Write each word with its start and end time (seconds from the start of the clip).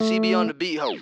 CB 0.00 0.34
on 0.36 0.46
the 0.46 0.54
beat, 0.54 0.78
ho. 0.78 0.96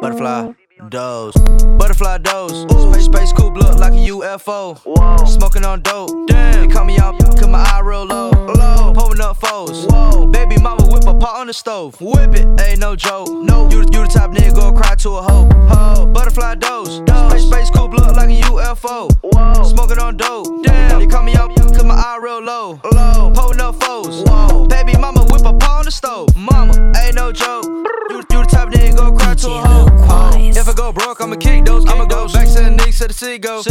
Butterfly 0.00 0.52
doze. 0.88 1.34
Butterfly 1.78 2.18
doze. 2.18 2.62
Space, 2.62 3.04
space 3.04 3.32
coupe 3.32 3.56
look 3.56 3.78
like 3.78 3.92
a 3.92 4.08
UFO. 4.08 4.78
Whoa. 4.78 5.26
Smoking 5.26 5.64
on 5.64 5.82
dope. 5.82 6.10
Damn. 6.26 6.68
They 6.68 6.72
call 6.72 6.84
me 6.86 6.98
out, 6.98 7.18
cause 7.46 7.52
my 7.52 7.76
eye 7.76 7.80
real 7.80 8.04
low. 8.04 8.30
Low. 8.30 8.92
Pulling 8.94 9.20
up 9.20 9.36
foes. 9.36 9.86
Whoa. 9.86 10.26
Baby 10.26 10.56
mama 10.58 10.84
whip 10.86 11.04
a 11.06 11.14
pot 11.14 11.36
on 11.36 11.46
the 11.46 11.52
stove. 11.52 12.00
Whip 12.00 12.34
it. 12.34 12.46
Ain't 12.60 12.80
no 12.80 12.96
joke. 12.96 13.28
No. 13.28 13.68
You, 13.70 13.78
you 13.78 14.02
the 14.02 14.10
type 14.12 14.30
nigga 14.30 14.54
go 14.54 14.72
cry 14.72 14.94
to 14.96 15.10
a 15.10 15.22
hoe. 15.22 15.48
Ho. 15.68 16.06
Butterfly 16.06 16.56
doze. 16.56 16.96
Space, 16.96 17.46
space 17.46 17.70
coupe 17.70 17.92
look 17.92 18.14
like 18.16 18.30
a 18.30 18.40
UFO. 18.42 19.10
Whoa. 19.22 19.64
Smoking 19.64 19.98
on 19.98 20.16
dope. 20.16 20.64
Damn. 20.64 21.00
They 21.00 21.06
call 21.06 21.22
me 21.22 21.34
out, 21.34 21.54
cause 21.56 21.84
my 21.84 21.94
eye 21.94 22.18
real 22.20 22.42
low. 22.42 22.80
Low. 22.92 23.32
Pulling 23.34 23.60
up 23.60 23.76
foes. 23.82 24.22
Whoa. 24.26 24.66
Baby 24.66 24.96
mama 24.98 25.24
whip 25.24 25.44
a 25.44 25.52
pot 25.52 25.80
on 25.80 25.84
the 25.84 25.90
stove. 25.90 26.34
Mama. 26.36 26.92
Ain't 27.02 27.14
no 27.14 27.32
joke. 27.32 27.64
You, 27.64 28.18
you 28.18 28.42
the 28.42 28.48
type 28.50 28.68
nigga 28.70 28.96
go 28.96 29.12
cry 29.12 29.34
to 29.34 29.48
a 29.48 29.60
hoe. 29.60 29.88
Ho. 30.06 30.26
If 30.38 30.68
I 30.68 30.72
go 30.72 30.92
broke, 30.92 31.20
I'ma 31.20 31.36
kick 31.36 31.64
those. 31.64 31.86
I'ma 31.86 32.06
go 32.06 32.26
back 32.28 32.48
to 32.48 32.54
the 32.54 32.70
niggas 32.70 32.98
to 32.98 33.08
the 33.08 33.14
city 33.14 33.38
go. 33.38 33.62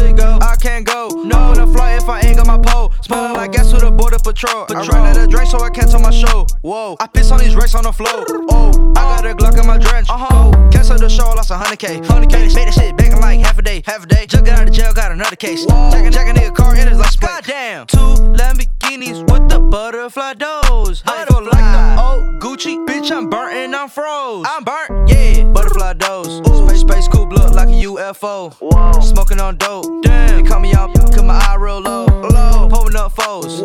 I 0.41 0.55
can't 0.55 0.85
go. 0.85 1.07
No, 1.25 1.49
when 1.49 1.59
I 1.59 1.65
fly 1.65 1.97
if 1.97 2.07
I 2.07 2.21
ain't 2.21 2.37
got 2.37 2.47
my 2.47 2.57
pole. 2.57 2.93
Smelling 3.01 3.33
like 3.33 3.51
gas 3.51 3.64
with 3.73 3.81
the 3.81 3.91
border 3.91 4.19
patrol. 4.19 4.65
I 4.69 4.85
ran 4.87 5.15
out 5.15 5.17
of 5.17 5.29
drink, 5.29 5.49
so 5.49 5.59
I 5.61 5.69
cancel 5.69 5.99
my 5.99 6.11
show. 6.11 6.45
Whoa, 6.61 6.95
I 6.99 7.07
piss 7.07 7.31
on 7.31 7.39
these 7.39 7.55
racks 7.55 7.75
on 7.75 7.83
the 7.83 7.91
floor. 7.91 8.25
Oh, 8.49 8.93
I 8.95 9.21
got 9.21 9.25
a 9.25 9.33
Glock 9.35 9.59
in 9.59 9.67
my 9.67 9.77
drench. 9.77 10.09
Uh 10.09 10.17
huh. 10.17 10.69
Cancel 10.71 10.97
the 10.97 11.09
show, 11.09 11.25
lost 11.25 11.51
a 11.51 11.55
hundred 11.55 11.79
K. 11.79 12.01
Hundred 12.03 12.29
K. 12.29 12.47
Made 12.53 12.67
that 12.67 12.73
shit 12.73 12.97
back 12.97 13.11
in 13.11 13.19
like 13.19 13.39
half 13.39 13.57
a 13.57 13.61
day. 13.61 13.81
Half 13.85 14.03
a 14.03 14.07
day. 14.07 14.25
Just 14.25 14.45
got 14.45 14.59
out 14.59 14.67
of 14.67 14.73
jail, 14.73 14.93
got 14.93 15.11
another 15.11 15.35
case. 15.35 15.65
Jack, 15.65 16.11
jack 16.11 16.27
a 16.27 16.39
nigga 16.39 16.55
car 16.55 16.75
in 16.75 16.87
his 16.87 16.97
license 16.97 17.17
plate. 17.17 17.29
Goddamn. 17.29 17.87
Two 17.87 17.97
Lamborghinis 18.37 19.19
with 19.31 19.49
the 19.49 19.59
butterfly 19.59 20.33
doors. 20.33 21.01
Feel 21.01 21.15
like 21.15 21.27
the 21.27 22.01
old 22.01 22.41
Gucci. 22.41 22.85
Bitch, 22.85 23.11
I'm 23.11 23.29
burnt 23.29 23.55
and 23.55 23.75
I'm 23.75 23.89
froze. 23.89 24.45
I'm 24.47 24.63
burnt, 24.63 25.09
yeah. 25.09 25.43
Butterfly 25.43 25.93
doors. 25.93 26.37
Space, 26.37 26.81
space 26.81 27.07
coupe 27.07 27.31
look 27.31 27.53
like 27.53 27.69
a 27.69 27.83
UFO. 27.83 28.53
Whoa. 28.53 29.01
Smoking 29.01 29.39
on 29.39 29.57
dope. 29.57 30.03
Damn. 30.03 30.41
They 30.41 30.47
call 30.47 30.59
me 30.59 30.73
out, 30.73 30.93
cause 30.93 31.23
my 31.23 31.33
eye 31.33 31.55
real 31.55 31.79
low. 31.79 32.05
Low. 32.05 32.69
Pulling 32.69 32.95
up 32.95 33.11
foes. 33.13 33.61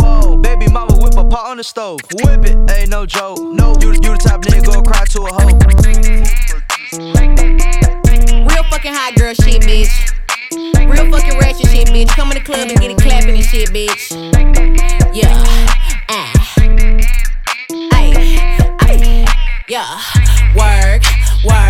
The 1.61 1.65
stove. 1.65 2.01
Whip 2.25 2.47
it. 2.47 2.57
Ain't 2.71 2.89
no 2.89 3.05
joke. 3.05 3.39
No. 3.39 3.77
You, 3.83 3.93
you 3.93 4.17
the 4.17 4.17
type 4.17 4.41
nigga 4.41 4.65
go 4.65 4.81
cry 4.81 5.05
to 5.05 5.21
a 5.29 5.33
hoe. 5.37 5.53
Real 8.49 8.65
fucking 8.71 8.95
hot 8.95 9.15
girl 9.17 9.35
shit, 9.35 9.61
bitch. 9.61 9.93
Real 10.89 11.11
fucking 11.11 11.39
ratchet 11.39 11.69
shit, 11.69 11.89
bitch. 11.89 12.09
Come 12.17 12.33
in 12.33 12.39
the 12.39 12.45
club 12.45 12.71
and 12.71 12.81
get 12.81 12.91
it 12.91 12.97
clapping 12.97 13.37
and 13.37 13.45
shit, 13.45 13.69
bitch. 13.69 14.09
Yeah. 15.15 15.45
Ah. 16.09 16.33
Ay. 17.93 18.09
Ay. 18.81 19.27
Yeah. 19.69 20.01
Work, 20.57 21.05
work, 21.45 21.45
work, 21.45 21.70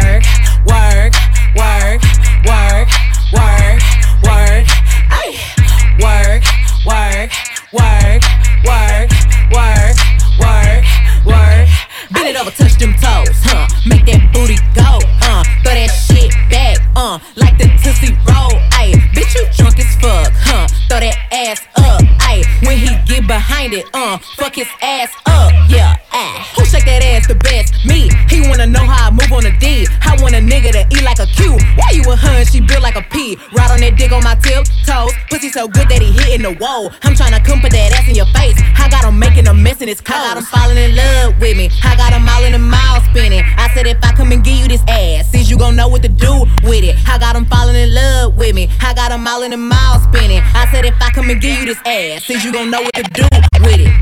it, 23.73 23.87
uh. 23.95 24.19
Fuck 24.37 24.57
his 24.57 24.69
ass 24.83 25.11
up, 25.27 25.53
yeah, 25.69 25.97
ah. 26.13 26.53
Who 26.57 26.65
shake 26.65 26.85
that 26.87 27.03
ass 27.03 27.27
the 27.27 27.35
best? 27.35 27.75
Me. 27.87 28.11
He 28.29 28.41
wanna 28.49 28.67
know 28.67 28.85
how 28.85 29.09
I 29.09 29.11
move 29.11 29.33
on 29.33 29.45
the 29.45 29.55
D. 29.59 29.87
I 30.03 30.17
want 30.21 30.35
a 30.35 30.43
nigga 30.43 30.73
to 30.73 30.83
eat 30.91 31.05
like 31.05 31.19
a 31.19 31.27
Q. 31.27 31.57
Why 31.77 31.91
you 31.93 32.03
her 32.05 32.37
and 32.41 32.48
she 32.48 32.61
built 32.61 32.83
like 32.83 32.97
a 32.97 33.03
P? 33.03 33.39
Ride 33.53 33.71
on 33.71 33.81
that 33.81 33.97
dick 33.97 34.13
on 34.13 34.23
my 34.25 34.35
tip 34.37 34.67
toes. 34.87 35.13
Pussy 35.31 35.51
so 35.51 35.69
good 35.69 35.89
that 35.89 36.03
he 36.03 36.13
hitting 36.13 36.42
the 36.42 36.53
wall. 36.59 36.91
I'm 37.03 37.14
tryna 37.14 37.45
come 37.45 37.61
put 37.61 37.73
that 37.73 37.92
ass 37.92 38.09
in 38.09 38.14
your 38.14 38.29
face. 38.35 38.59
I 38.79 38.89
got 38.91 39.05
him 39.05 39.19
making 39.19 39.47
a 39.48 39.55
mess 39.55 39.80
in 39.80 39.89
his 39.89 40.01
clothes. 40.01 40.20
I 40.20 40.35
got 40.35 40.39
him 40.39 40.48
falling 40.51 40.79
in 40.79 40.97
love 40.97 41.41
with 41.41 41.57
me. 41.57 41.70
I 41.83 41.97
got 41.97 42.13
him 42.13 42.29
all 42.29 42.45
in 42.45 42.53
the 42.53 42.59
mouth 42.59 43.05
spinning. 43.11 43.45
I 43.57 43.70
said 43.75 43.86
if 43.86 43.98
I 44.03 44.13
come 44.13 44.33
and 44.33 44.42
give 44.42 44.57
you 44.57 44.69
this 44.69 44.83
ass, 44.89 45.30
since 45.30 45.51
you 45.51 45.59
gon' 45.59 45.77
know 45.77 45.89
what 45.89 46.03
to 46.03 46.09
do 46.09 46.47
with 46.64 46.85
it. 46.85 46.97
I 47.09 47.19
got 47.19 47.36
him 47.36 47.47
falling 47.47 47.77
in 47.77 47.95
love 47.95 48.36
with 48.36 48.55
me. 48.55 48.69
I 48.80 48.95
got 48.95 49.13
him 49.13 49.27
all 49.27 49.42
in 49.42 49.53
the 49.53 49.57
mouth 49.57 50.03
spinning. 50.03 50.42
I 50.55 50.69
said 50.70 50.85
if 50.85 50.95
I 51.01 51.11
come 51.11 51.30
and 51.30 51.41
give 51.41 51.59
you 51.59 51.67
this 51.67 51.80
ass, 51.86 52.25
since 52.25 52.45
you 52.45 52.53
gon' 52.53 52.70
know 52.70 52.83
what 52.83 52.95
to 52.95 53.03
do 53.03 53.49
with 53.61 53.81
it. 53.81 53.99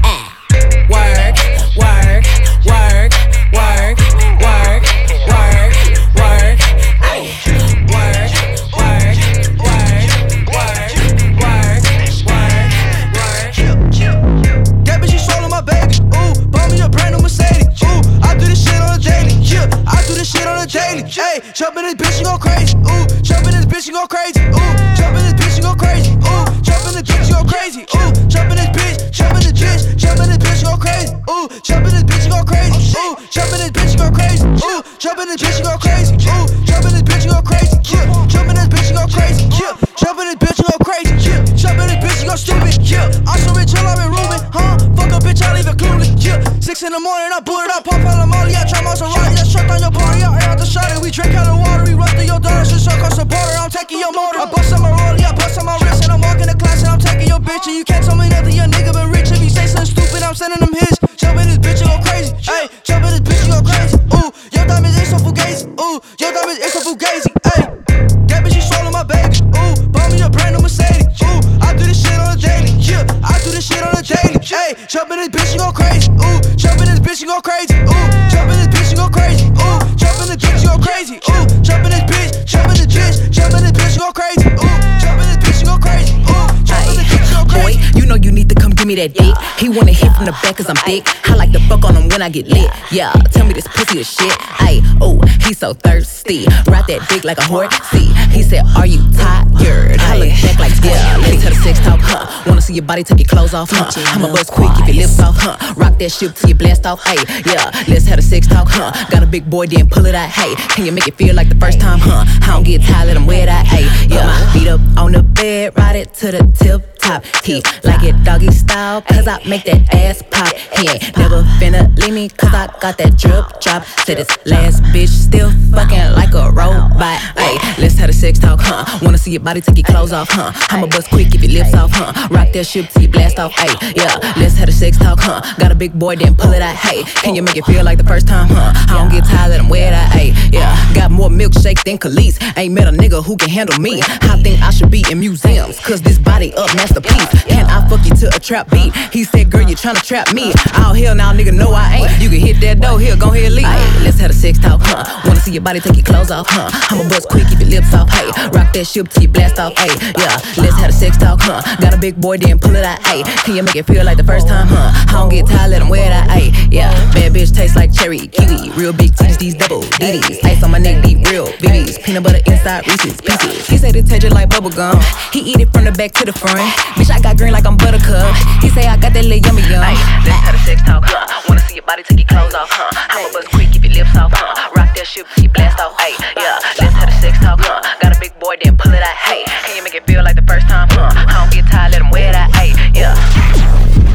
Me 88.89 88.95
that 88.97 89.13
dick. 89.13 89.37
He 89.61 89.69
wanna 89.69 89.93
hit 89.93 90.11
from 90.17 90.25
the 90.25 90.33
back 90.43 90.57
cause 90.57 90.69
I'm 90.69 90.81
thick. 90.89 91.05
I 91.29 91.35
like 91.35 91.53
to 91.53 91.61
fuck 91.69 91.85
on 91.85 91.95
him 91.95 92.09
when 92.09 92.23
I 92.23 92.31
get 92.31 92.49
lit. 92.49 92.71
Yeah, 92.91 93.13
tell 93.31 93.47
me 93.47 93.53
this 93.53 93.69
pussy 93.69 94.01
is 94.01 94.11
shit. 94.11 94.33
Ayy, 94.65 94.81
oh, 95.01 95.21
he 95.47 95.53
so 95.53 95.75
thirsty. 95.75 96.47
Ride 96.67 96.89
that 96.89 97.07
dick 97.09 97.25
like 97.25 97.39
a 97.39 97.45
horse. 97.45 97.75
See, 97.93 98.09
he 98.39 98.45
said, 98.45 98.65
Are 98.77 98.87
you 98.87 99.03
tired? 99.13 99.99
I 100.01 100.17
look 100.17 100.31
back 100.31 100.59
like, 100.59 100.73
yeah, 100.85 101.19
let's 101.19 101.43
tell 101.43 101.51
the 101.51 101.61
sex 101.61 101.81
talk, 101.81 101.99
huh? 102.01 102.45
Wanna 102.47 102.61
see 102.61 102.75
your 102.75 102.85
body 102.85 103.03
take 103.03 103.19
your 103.19 103.27
clothes 103.27 103.53
off, 103.53 103.71
huh? 103.71 103.91
I'ma 104.15 104.29
buzz 104.33 104.49
quick 104.49 104.71
if 104.79 104.95
your 104.95 105.07
lips 105.07 105.19
off, 105.21 105.37
huh? 105.37 105.75
Rock 105.75 105.99
that 105.99 106.13
shit 106.13 106.37
till 106.37 106.51
you 106.51 106.55
blast 106.55 106.87
off, 106.87 107.03
ayy, 107.03 107.25
yeah, 107.45 107.71
let's 107.89 108.07
have 108.07 108.19
a 108.19 108.23
sex 108.23 108.47
talk, 108.47 108.69
huh? 108.71 108.93
Got 109.11 109.25
a 109.25 109.27
big 109.27 109.51
boy, 109.51 109.67
then 109.67 109.89
pull 109.89 110.07
it 110.07 110.15
out, 110.15 110.31
hey. 110.31 110.55
Can 110.75 110.87
you 110.87 110.93
make 110.93 111.09
it 111.09 111.17
feel 111.17 111.35
like 111.35 111.49
the 111.49 111.57
first 111.57 111.81
time, 111.81 111.99
huh? 111.99 112.25
I 112.43 112.55
don't 112.55 112.63
get 112.63 112.83
tired, 112.83 113.09
let 113.09 113.17
him 113.17 113.27
wear 113.27 113.45
that, 113.47 113.67
ayy, 113.67 114.09
yeah. 114.09 114.27
My 114.27 114.53
feet 114.53 114.69
up 114.69 114.81
on 114.97 115.13
the 115.13 115.23
bed, 115.23 115.77
ride 115.77 115.97
it 115.97 116.15
to 116.15 116.31
the 116.31 116.53
tip 116.63 116.99
top. 117.09 117.25
He 117.45 117.63
like 117.85 118.03
it 118.03 118.23
doggy 118.25 118.51
style, 118.51 119.03
cause 119.03 119.27
I 119.27 119.43
make 119.49 119.65
that 119.65 119.95
ass 119.95 120.23
pop. 120.31 120.55
He 120.77 120.87
never 121.17 121.43
finna 121.59 121.97
leave 121.99 122.15
me, 122.15 122.29
cause 122.29 122.53
I 122.53 122.67
got 122.81 122.99
that 122.99 123.17
drip 123.17 123.61
drop. 123.61 123.85
Said 124.05 124.19
this 124.19 124.31
last 124.47 124.83
bitch 124.95 125.09
still 125.09 125.51
fucking 125.73 126.13
like 126.13 126.35
a 126.35 126.51
robot. 126.53 127.19
Ay, 127.37 127.75
let's 127.79 127.97
have 127.99 128.11
a 128.11 128.13
sex 128.29 128.39
talk, 128.39 128.61
huh? 128.61 128.85
Wanna 129.01 129.17
see 129.17 129.31
your 129.31 129.41
body 129.41 129.61
take 129.61 129.79
your 129.79 129.85
clothes 129.85 130.13
off, 130.13 130.29
huh? 130.31 130.53
I'ma 130.69 130.87
bust 130.87 131.09
quick 131.09 131.35
if 131.35 131.43
your 131.43 131.53
lips 131.53 131.75
off, 131.75 131.91
huh? 131.93 132.29
Rock 132.31 132.53
that 132.53 132.67
shit 132.67 132.91
till 132.91 133.03
you 133.03 133.09
blast 133.09 133.39
off, 133.39 133.53
ay, 133.57 133.73
yeah. 133.97 134.21
Let's 134.37 134.57
have 134.59 134.69
a 134.69 134.73
sex 134.73 134.99
talk, 134.99 135.19
huh? 135.21 135.41
Got 135.59 135.73
a 135.73 135.75
big 135.75 135.99
boy, 135.99 136.17
then 136.17 136.35
pull 136.35 136.53
it 136.53 136.61
out, 136.61 136.77
hey. 136.77 137.05
Can 137.23 137.35
you 137.35 137.43
make 137.43 137.57
it 137.57 137.65
feel 137.65 137.85
like 137.85 137.97
the 137.97 138.05
first 138.05 138.29
time, 138.29 138.49
huh? 138.51 138.73
I 138.75 138.99
don't 138.99 139.11
get 139.11 139.25
tired, 139.25 139.51
let 139.51 139.61
him 139.61 139.69
wear 139.71 139.91
that, 139.91 140.15
ay, 140.15 140.35
yeah. 140.53 140.77
Got 140.95 141.11
more 141.11 141.31
milkshake 141.31 141.83
than 141.85 141.97
Kelis. 141.97 142.37
Ain't 142.59 142.75
met 142.75 142.87
a 142.87 142.91
nigga 142.91 143.25
who 143.25 143.37
can 143.37 143.49
handle 143.49 143.81
me. 143.81 144.03
I 144.03 144.37
think 144.43 144.61
I 144.61 144.71
should 144.71 144.91
be 144.91 145.05
in 145.11 145.21
museums, 145.21 145.81
cause 145.81 146.03
this 146.03 146.19
body 146.19 146.53
up 146.55 146.69
masterpiece. 146.77 147.45
Can 147.45 147.65
I 147.65 147.89
fuck 147.89 148.05
you 148.05 148.15
to 148.17 148.27
a 148.37 148.39
trap 148.39 148.71
beat? 148.71 148.95
He 149.11 149.25
said, 149.25 149.51
girl, 149.51 149.63
you 149.63 149.77
tryna 149.77 150.05
trap 150.05 150.35
me. 150.35 150.53
Oh, 150.75 150.93
hell 150.93 151.15
now, 151.15 151.33
nigga, 151.33 151.55
no, 151.55 151.73
I 151.73 152.05
ain't. 152.05 152.23
You 152.23 152.29
can 152.29 152.41
hit 152.41 152.61
that 152.61 152.81
door, 152.81 153.01
here, 153.01 153.17
go 153.17 153.33
ahead, 153.33 153.53
leave. 153.53 153.65
Ay, 153.65 154.03
let's 154.05 154.21
have 154.21 154.31
a 154.31 154.35
sex 154.35 154.59
talk, 154.59 154.81
huh? 154.83 155.05
Wanna 155.25 155.41
see 155.41 155.53
your 155.53 155.63
body 155.63 155.81
take 155.81 155.97
your 155.97 156.05
clothes 156.05 156.31
off, 156.31 156.47
huh? 156.51 156.69
I'ma 156.91 157.09
bust 157.09 157.29
quick, 157.31 157.49
keep 157.49 157.61
your 157.61 157.81
lips 157.81 157.95
off, 157.95 158.11
hey. 158.19 158.51
Rock 158.51 158.73
that 158.75 158.87
ship 158.87 159.09
till 159.09 159.23
you 159.23 159.29
blast 159.29 159.59
off, 159.59 159.77
hey. 159.79 159.93
Yeah, 160.19 160.35
let's 160.59 160.77
have 160.83 160.91
a 160.91 160.93
sex 160.93 161.17
talk, 161.17 161.39
huh? 161.41 161.63
Got 161.81 161.95
a 161.95 161.99
big 161.99 162.21
boy, 162.21 162.39
then 162.39 162.59
pull 162.59 162.75
it 162.75 162.85
out, 162.85 162.99
hey. 163.07 163.23
Can 163.45 163.57
you 163.57 163.63
make 163.63 163.77
it 163.77 163.87
feel 163.87 164.05
like 164.05 164.17
the 164.17 164.25
first 164.25 164.49
time, 164.49 164.67
huh? 164.69 164.91
I 165.09 165.13
don't 165.13 165.31
get 165.31 165.47
tired, 165.47 165.71
let 165.71 165.83
him 165.83 165.89
wear 165.89 166.09
that, 166.09 166.31
hey. 166.31 166.51
Yeah, 166.71 166.93
bad 167.15 167.33
bitch 167.33 167.55
tastes 167.55 167.77
like 167.77 167.93
cherry, 167.93 168.27
kiwi. 168.29 168.71
Real 168.75 168.93
big 168.93 169.13
titties, 169.13 169.39
these 169.39 169.55
double 169.55 169.83
DDs. 170.03 170.45
Ice 170.45 170.63
on 170.63 170.71
my 170.71 170.79
neck, 170.79 171.05
deep, 171.05 171.25
real 171.29 171.47
BBs. 171.63 172.03
Peanut 172.03 172.23
butter 172.23 172.43
inside 172.47 172.87
Reese's 172.87 173.21
pieces. 173.21 173.67
He 173.67 173.79
said 173.79 173.95
it 173.97 174.07
tasted 174.07 174.33
like 174.33 174.51
bubble 174.51 174.71
gum. 174.71 174.99
He 175.33 175.41
eat 175.41 175.61
it 175.61 175.73
from 175.73 175.85
the 175.85 175.93
back 175.93 176.13
to 176.19 176.25
the 176.25 176.33
front. 176.33 176.59
Bitch, 176.97 177.11
I 177.11 177.21
got 177.21 177.37
green 177.37 177.53
like 177.53 177.67
I'm 177.67 177.77
buttercup. 177.77 178.35
He 178.61 178.69
say 178.71 178.87
I 178.87 178.97
got 178.97 179.13
that 179.13 179.25
little 179.25 179.45
yummy 179.47 179.63
yum. 179.63 179.83
Ay, 179.83 179.95
let's 180.25 180.43
have 180.45 180.55
a 180.55 180.59
sex 180.65 180.83
talk, 180.83 181.05
huh? 181.07 181.27
Wanna 181.49 181.61
see 181.61 181.77
your 181.77 181.85
body 181.85 182.03
take 182.03 182.19
your 182.19 182.27
clothes 182.27 182.55
off, 182.55 182.69
huh? 182.71 182.91
I'ma 183.11 183.41
quick, 183.51 183.71
keep 183.73 183.85
your 183.85 184.05
lips 184.05 184.17
off, 184.17 184.33
huh? 184.35 184.71
Rock 184.77 184.95
that 184.97 185.07
shit, 185.07 185.27
keep 185.37 185.53
blast 185.53 185.81
off, 185.81 185.95
ay, 185.99 186.15
yeah. 186.37 186.59
Let's 186.81 186.95
have 186.95 187.09
a 187.09 187.13
sex 187.21 187.39
talk, 187.39 187.61
huh? 187.61 187.98
Got 188.01 188.17
a 188.17 188.21
big 188.21 188.39
boy, 188.39 188.57
then 188.63 188.77
pull 188.77 188.93
it 188.93 189.03
out, 189.03 189.17
hey. 189.17 189.45
Can 189.65 189.77
you 189.77 189.83
make 189.83 189.95
it 189.95 190.07
feel 190.07 190.23
like 190.23 190.37
the 190.37 190.43
first 190.43 190.69
time, 190.69 190.89
huh? 190.91 191.11
I 191.13 191.41
don't 191.41 191.53
get 191.53 191.71
tired, 191.71 191.93
let 191.93 192.03
him 192.03 192.11
wear 192.11 192.33
that, 192.33 192.51
ay, 192.55 192.75
yeah. 192.95 193.15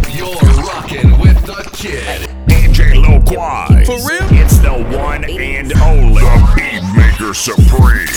You're 0.09 0.33
rocking 0.63 1.19
with 1.19 1.45
the 1.45 1.69
kid. 1.74 2.30
DJ 2.47 2.95
Lil 2.95 3.21
Quaz. 3.21 3.85
For 3.85 4.00
real? 4.07 4.24
It's 4.31 4.57
the 4.59 4.74
one 4.97 5.24
and 5.25 5.74
only. 5.81 6.21
The 6.21 6.53
Beat 6.56 6.83
Maker 6.95 7.33
Supreme. 7.33 8.07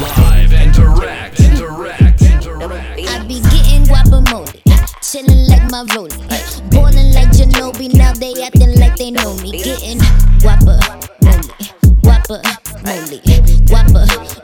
Live 0.00 0.52
and 0.52 0.72
direct. 0.74 1.36
Direct. 1.36 2.18
Direct. 2.42 2.98
I 3.08 3.24
be 3.26 3.40
getting 3.40 3.84
guacamole, 3.84 4.62
chillin' 5.00 5.48
like 5.48 5.70
my 5.70 5.84
rollie, 5.94 6.70
ballin' 6.70 7.12
like 7.12 7.28
Ginobili. 7.28 7.94
Now 7.94 8.12
they 8.12 8.34
actin' 8.42 8.74
like 8.78 8.96
they 8.96 9.10
know 9.10 9.34
me. 9.36 9.62
Getting 9.62 9.98
guapa 10.40 10.78
molly, 11.22 11.54
guapa 12.02 12.42
molly, 12.84 13.20
guapa 13.66 14.37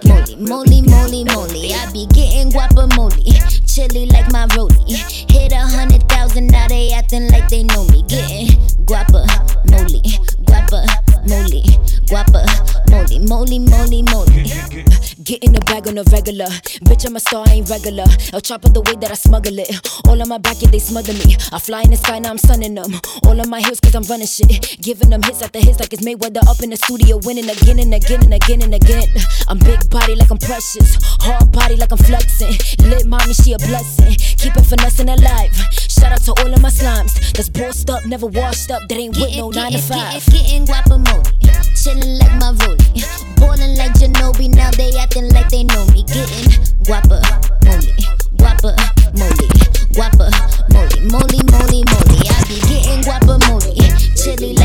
molly 0.44 0.82
molly 0.82 1.24
molly. 1.24 1.72
I 1.74 1.90
be 1.92 2.06
getting 2.06 2.50
guapa 2.52 2.88
molly, 2.96 3.32
chilly 3.66 4.06
like 4.06 4.30
my 4.32 4.46
rollie. 4.48 4.96
Hit 5.30 5.52
a 5.52 5.60
hundred 5.60 6.08
thousand, 6.08 6.48
now 6.48 6.68
they 6.68 6.92
actin' 6.92 7.28
like 7.28 7.48
they 7.48 7.64
know 7.64 7.84
me. 7.88 8.02
Getting 8.02 8.48
guapa 8.84 9.24
molly, 9.70 10.02
guapa 10.44 10.84
molly, 11.28 11.62
guapa 12.08 12.44
molly, 12.90 13.18
molly 13.20 13.58
molly 13.58 14.02
molly. 14.02 14.44
Get 15.24 15.42
in 15.42 15.54
the 15.54 15.60
bag 15.60 15.88
on 15.88 15.96
a 15.96 16.04
regular. 16.12 16.44
Bitch, 16.84 17.06
I'm 17.06 17.16
a 17.16 17.20
star, 17.20 17.48
I 17.48 17.56
ain't 17.56 17.70
regular. 17.70 18.04
I'll 18.34 18.44
chop 18.44 18.66
it 18.66 18.74
the 18.74 18.82
way 18.84 18.92
that 19.00 19.10
I 19.10 19.14
smuggle 19.14 19.58
it. 19.58 19.72
All 20.04 20.20
on 20.20 20.28
my 20.28 20.36
back, 20.36 20.60
yeah, 20.60 20.68
they 20.68 20.78
smother 20.78 21.14
me. 21.14 21.40
I 21.50 21.58
fly 21.58 21.80
in 21.80 21.90
the 21.90 21.96
sky, 21.96 22.18
now 22.18 22.28
I'm 22.28 22.36
sunning 22.36 22.74
them. 22.74 22.92
All 23.24 23.40
on 23.40 23.48
my 23.48 23.60
heels, 23.60 23.80
cause 23.80 23.94
I'm 23.94 24.04
running 24.04 24.26
shit. 24.26 24.76
Giving 24.82 25.08
them 25.08 25.22
hits 25.22 25.40
after 25.40 25.60
hits 25.60 25.80
like 25.80 25.94
it's 25.94 26.04
Mayweather 26.04 26.44
up 26.44 26.60
in 26.60 26.68
the 26.68 26.76
studio, 26.76 27.16
winning 27.24 27.48
again 27.48 27.80
and 27.80 27.94
again 27.94 28.20
and 28.20 28.34
again 28.34 28.60
and 28.60 28.74
again. 28.74 29.08
I'm 29.48 29.56
big 29.64 29.88
body 29.88 30.14
like 30.14 30.30
I'm 30.30 30.36
precious. 30.36 31.00
Hard 31.24 31.50
body 31.52 31.76
like 31.76 31.92
I'm 31.92 32.04
flexing. 32.04 32.52
Lit 32.84 33.06
mommy, 33.06 33.32
she 33.32 33.54
a 33.54 33.58
blessing. 33.64 34.12
Keep 34.36 34.60
it 34.60 34.66
finessing 34.68 35.08
alive. 35.08 35.56
Shout 35.94 36.12
out 36.12 36.22
to 36.22 36.32
all 36.42 36.52
of 36.52 36.60
my 36.60 36.70
slimes. 36.70 37.14
That's 37.34 37.48
bossed 37.48 37.88
up, 37.90 38.04
never 38.06 38.26
washed 38.26 38.70
up. 38.70 38.82
That 38.88 38.98
ain't 38.98 39.16
with 39.16 39.36
no 39.36 39.50
9 39.50 39.72
to 39.72 39.78
5. 39.78 40.26
Getting, 40.26 40.66
guacamole, 40.66 41.22
chillin' 41.78 42.18
like 42.18 42.34
my 42.40 42.52
rollie, 42.58 43.04
ballin' 43.38 43.76
like 43.76 43.92
Ginobili. 43.94 44.54
Now 44.54 44.70
they 44.72 44.90
actin' 44.98 45.28
like 45.30 45.48
they 45.50 45.64
know 45.64 45.86
me. 45.86 46.02
Getting 46.04 46.50
guapa 46.82 47.22
molly, 47.64 47.94
guapa 48.38 48.74
molly, 49.14 49.48
guapa 49.94 50.30
molly 50.72 51.40
molly. 51.52 51.84
I 52.26 52.42
be 52.48 52.58
getting 52.66 53.02
guapa 53.06 53.38
molly, 53.48 53.76
chilly 54.16 54.54
like 54.54 54.63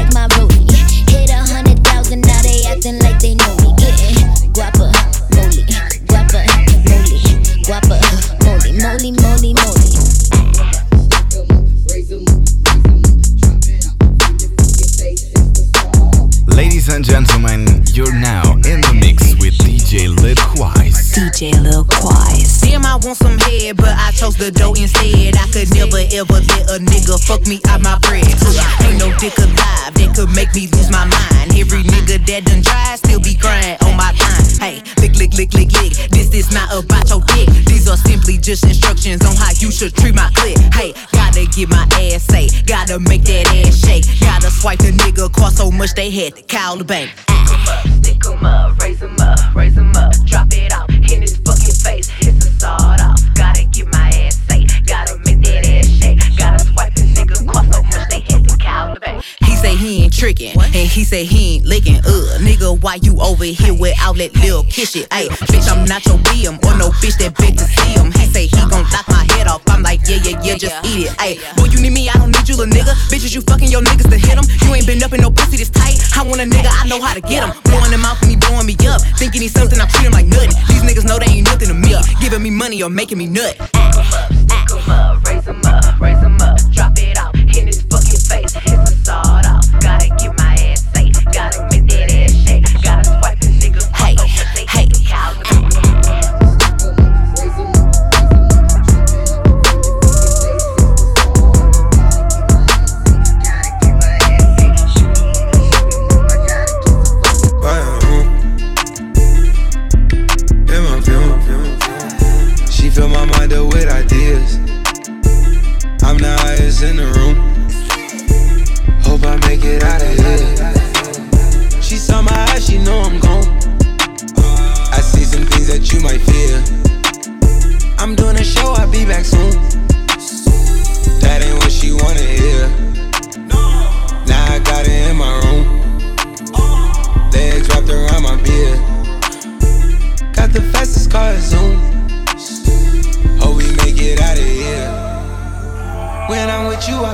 just 38.50 38.66
instructions 38.66 39.24
on 39.28 39.36
how 39.36 39.52
you 39.60 39.70
should 39.70 39.94
treat 39.94 40.16
my 40.16 40.28
clip. 40.34 40.58
Hey, 40.74 40.92
gotta 41.12 41.46
get 41.46 41.70
my 41.70 41.86
ass 42.02 42.24
say, 42.24 42.50
gotta 42.66 42.98
make 42.98 43.22
that 43.26 43.46
ass 43.46 43.78
shake. 43.78 44.06
Gotta 44.20 44.50
swipe 44.50 44.80
the 44.80 44.90
nigga 44.90 45.32
cost 45.32 45.58
so 45.58 45.70
much 45.70 45.94
they 45.94 46.10
had 46.10 46.36
to 46.36 46.42
call 46.42 46.76
the 46.76 46.84
bank. 46.84 47.12
Up, 47.30 47.86
stick 48.02 48.26
'em 48.26 48.44
up, 48.44 48.82
raise 48.82 49.04
'em 49.04 49.16
up, 49.20 49.54
raise 49.54 49.78
'em 49.78 49.96
up, 49.96 50.14
drop 50.26 50.48
it 50.52 50.69
say 60.20 60.28
he 60.28 60.34
tricking, 60.34 60.62
and 60.62 60.88
he 60.88 61.04
said 61.04 61.26
he 61.26 61.56
ain't 61.56 61.66
licking. 61.66 61.98
Uh, 61.98 62.38
nigga, 62.40 62.80
why 62.82 62.96
you 63.02 63.20
over 63.20 63.44
here 63.46 63.74
without 63.74 64.18
that 64.18 64.34
little 64.36 64.64
kiss 64.64 64.92
shit? 64.92 65.10
Ayy, 65.10 65.28
bitch, 65.48 65.72
I'm 65.72 65.86
not 65.86 66.06
your 66.06 66.18
BM 66.30 66.58
or 66.66 66.78
no 66.78 66.90
bitch 67.00 67.18
that 67.20 67.36
beg 67.38 67.58
to 67.58 67.66
see 67.66 67.94
him. 67.94 68.12
He 68.12 68.26
say 68.28 68.48
he 68.48 68.58
gon' 68.70 68.84
knock 68.92 69.08
my 69.08 69.26
head 69.34 69.48
off. 69.48 69.62
I'm 69.68 69.84
like, 69.84 70.02
yeah, 70.08 70.20
yeah, 70.24 70.42
yeah, 70.44 70.56
just 70.56 70.76
eat 70.86 71.08
it. 71.08 71.12
Ayy, 71.20 71.40
boy, 71.56 71.66
you 71.72 71.82
need 71.82 71.94
me, 71.94 72.10
I 72.10 72.14
don't 72.14 72.32
need 72.32 72.48
you, 72.48 72.56
little 72.56 72.72
nigga. 72.72 72.94
Bitches, 73.10 73.34
you 73.34 73.42
fucking 73.42 73.72
your 73.72 73.82
niggas 73.82 74.10
to 74.10 74.18
hit 74.18 74.36
him. 74.36 74.46
You 74.68 74.76
ain't 74.76 74.88
been 74.88 75.02
up 75.04 75.14
in 75.14 75.22
no 75.22 75.32
pussy 75.32 75.58
this 75.58 75.70
tight. 75.70 76.00
I 76.16 76.24
want 76.24 76.42
a 76.42 76.46
nigga, 76.46 76.70
I 76.72 76.88
know 76.88 77.02
how 77.02 77.14
to 77.14 77.22
get 77.22 77.44
him. 77.44 77.56
Blowing 77.64 77.92
him 77.92 78.04
out 78.06 78.20
when 78.22 78.30
he 78.30 78.36
blowing 78.36 78.66
me 78.66 78.76
up. 78.88 79.02
Thinking 79.18 79.42
he's 79.42 79.54
something, 79.54 79.80
I 79.80 79.86
treat 79.88 80.06
him 80.08 80.14
like 80.14 80.28
nothing. 80.28 80.52
These 80.68 80.84
niggas 80.84 81.06
know 81.08 81.20
they 81.20 81.32
ain't 81.32 81.48
nothing 81.48 81.70
to 81.70 81.74
me. 81.74 81.94
Up 81.94 82.06
giving 82.22 82.44
me 82.44 82.52
money 82.52 82.82
or 82.84 82.90
making 82.90 83.18
me 83.18 83.28
nut. 83.28 83.56
Stick 83.56 84.72
'em 84.72 84.90
up, 84.90 85.24
raise 85.26 85.48
'em 85.48 85.62
up, 85.66 86.00
raise 86.00 86.22
'em 86.24 86.36
up, 86.36 86.39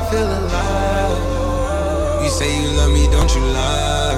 feel 0.09 0.27
alive. 0.39 2.23
You 2.23 2.29
say 2.29 2.49
you 2.61 2.69
love 2.77 2.91
me, 2.91 3.07
don't 3.07 3.33
you 3.33 3.41
lie? 3.41 4.17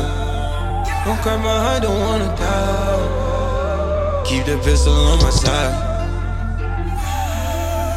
Don't 1.05 1.19
cry 1.21 1.37
my 1.37 1.57
heart, 1.63 1.83
don't 1.83 1.99
wanna 1.99 2.35
die. 2.35 4.23
Keep 4.25 4.45
the 4.45 4.57
pistol 4.63 4.93
on 4.93 5.21
my 5.21 5.29
side. 5.29 5.85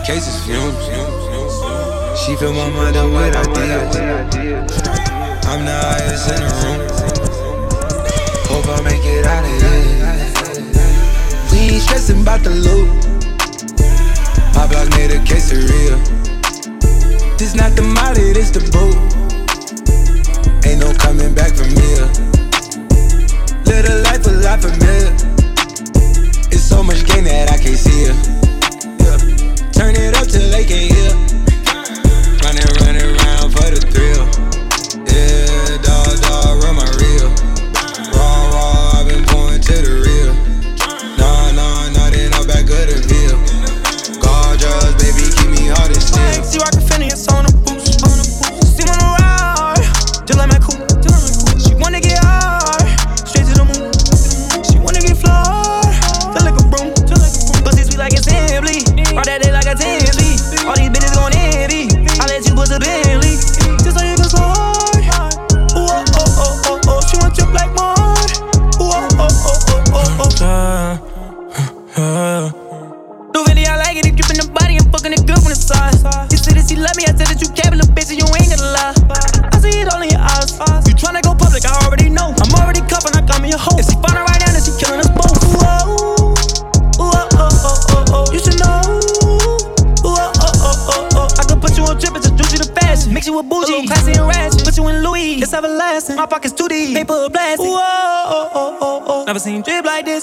Cases 0.06 0.44
fumes. 0.44 0.76
She 2.20 2.36
fill 2.36 2.52
my 2.52 2.68
mind 2.70 2.96
up 2.96 3.10
with 3.10 3.36
ideas. 3.36 3.96
I'm 5.46 5.64
the 5.64 5.72
highest 5.72 6.28
in 6.30 6.40
the 6.44 6.50
room. 6.60 6.80
Hope 8.50 8.68
I 8.68 8.80
make 8.82 9.04
it 9.04 9.26
out 9.26 9.44
of 9.44 9.50
here. 9.62 9.80
We 11.50 11.58
ain't 11.74 11.82
stressing 11.82 12.20
about 12.22 12.42
the 12.42 12.50
loot. 12.50 12.88
My 14.54 14.66
block 14.66 14.88
made 14.90 15.10
a 15.10 15.18
quesadilla. 15.18 16.19
This 17.40 17.54
not 17.54 17.74
the 17.74 17.80
molly, 17.80 18.34
this 18.34 18.50
the 18.50 18.60
boot. 18.68 19.00
Ain't 20.68 20.78
no 20.78 20.92
coming 20.92 21.32
back 21.32 21.56
from 21.56 21.70
here. 21.70 22.04
Live 23.64 23.86
the 23.88 24.02
life 24.04 24.26
a 24.26 24.32
lot 24.44 24.60
familiar. 24.60 25.08
It's 26.52 26.60
so 26.62 26.82
much 26.82 27.06
gain 27.06 27.24
that 27.24 27.50
I 27.50 27.56
can't 27.56 27.78
see 27.78 28.12
it. 28.12 28.16
Yeah. 29.00 29.72
Turn 29.72 29.96
it 29.96 30.14
up 30.20 30.28
till 30.28 30.50
they 30.50 30.66
can't 30.66 30.92
hear. 30.92 31.39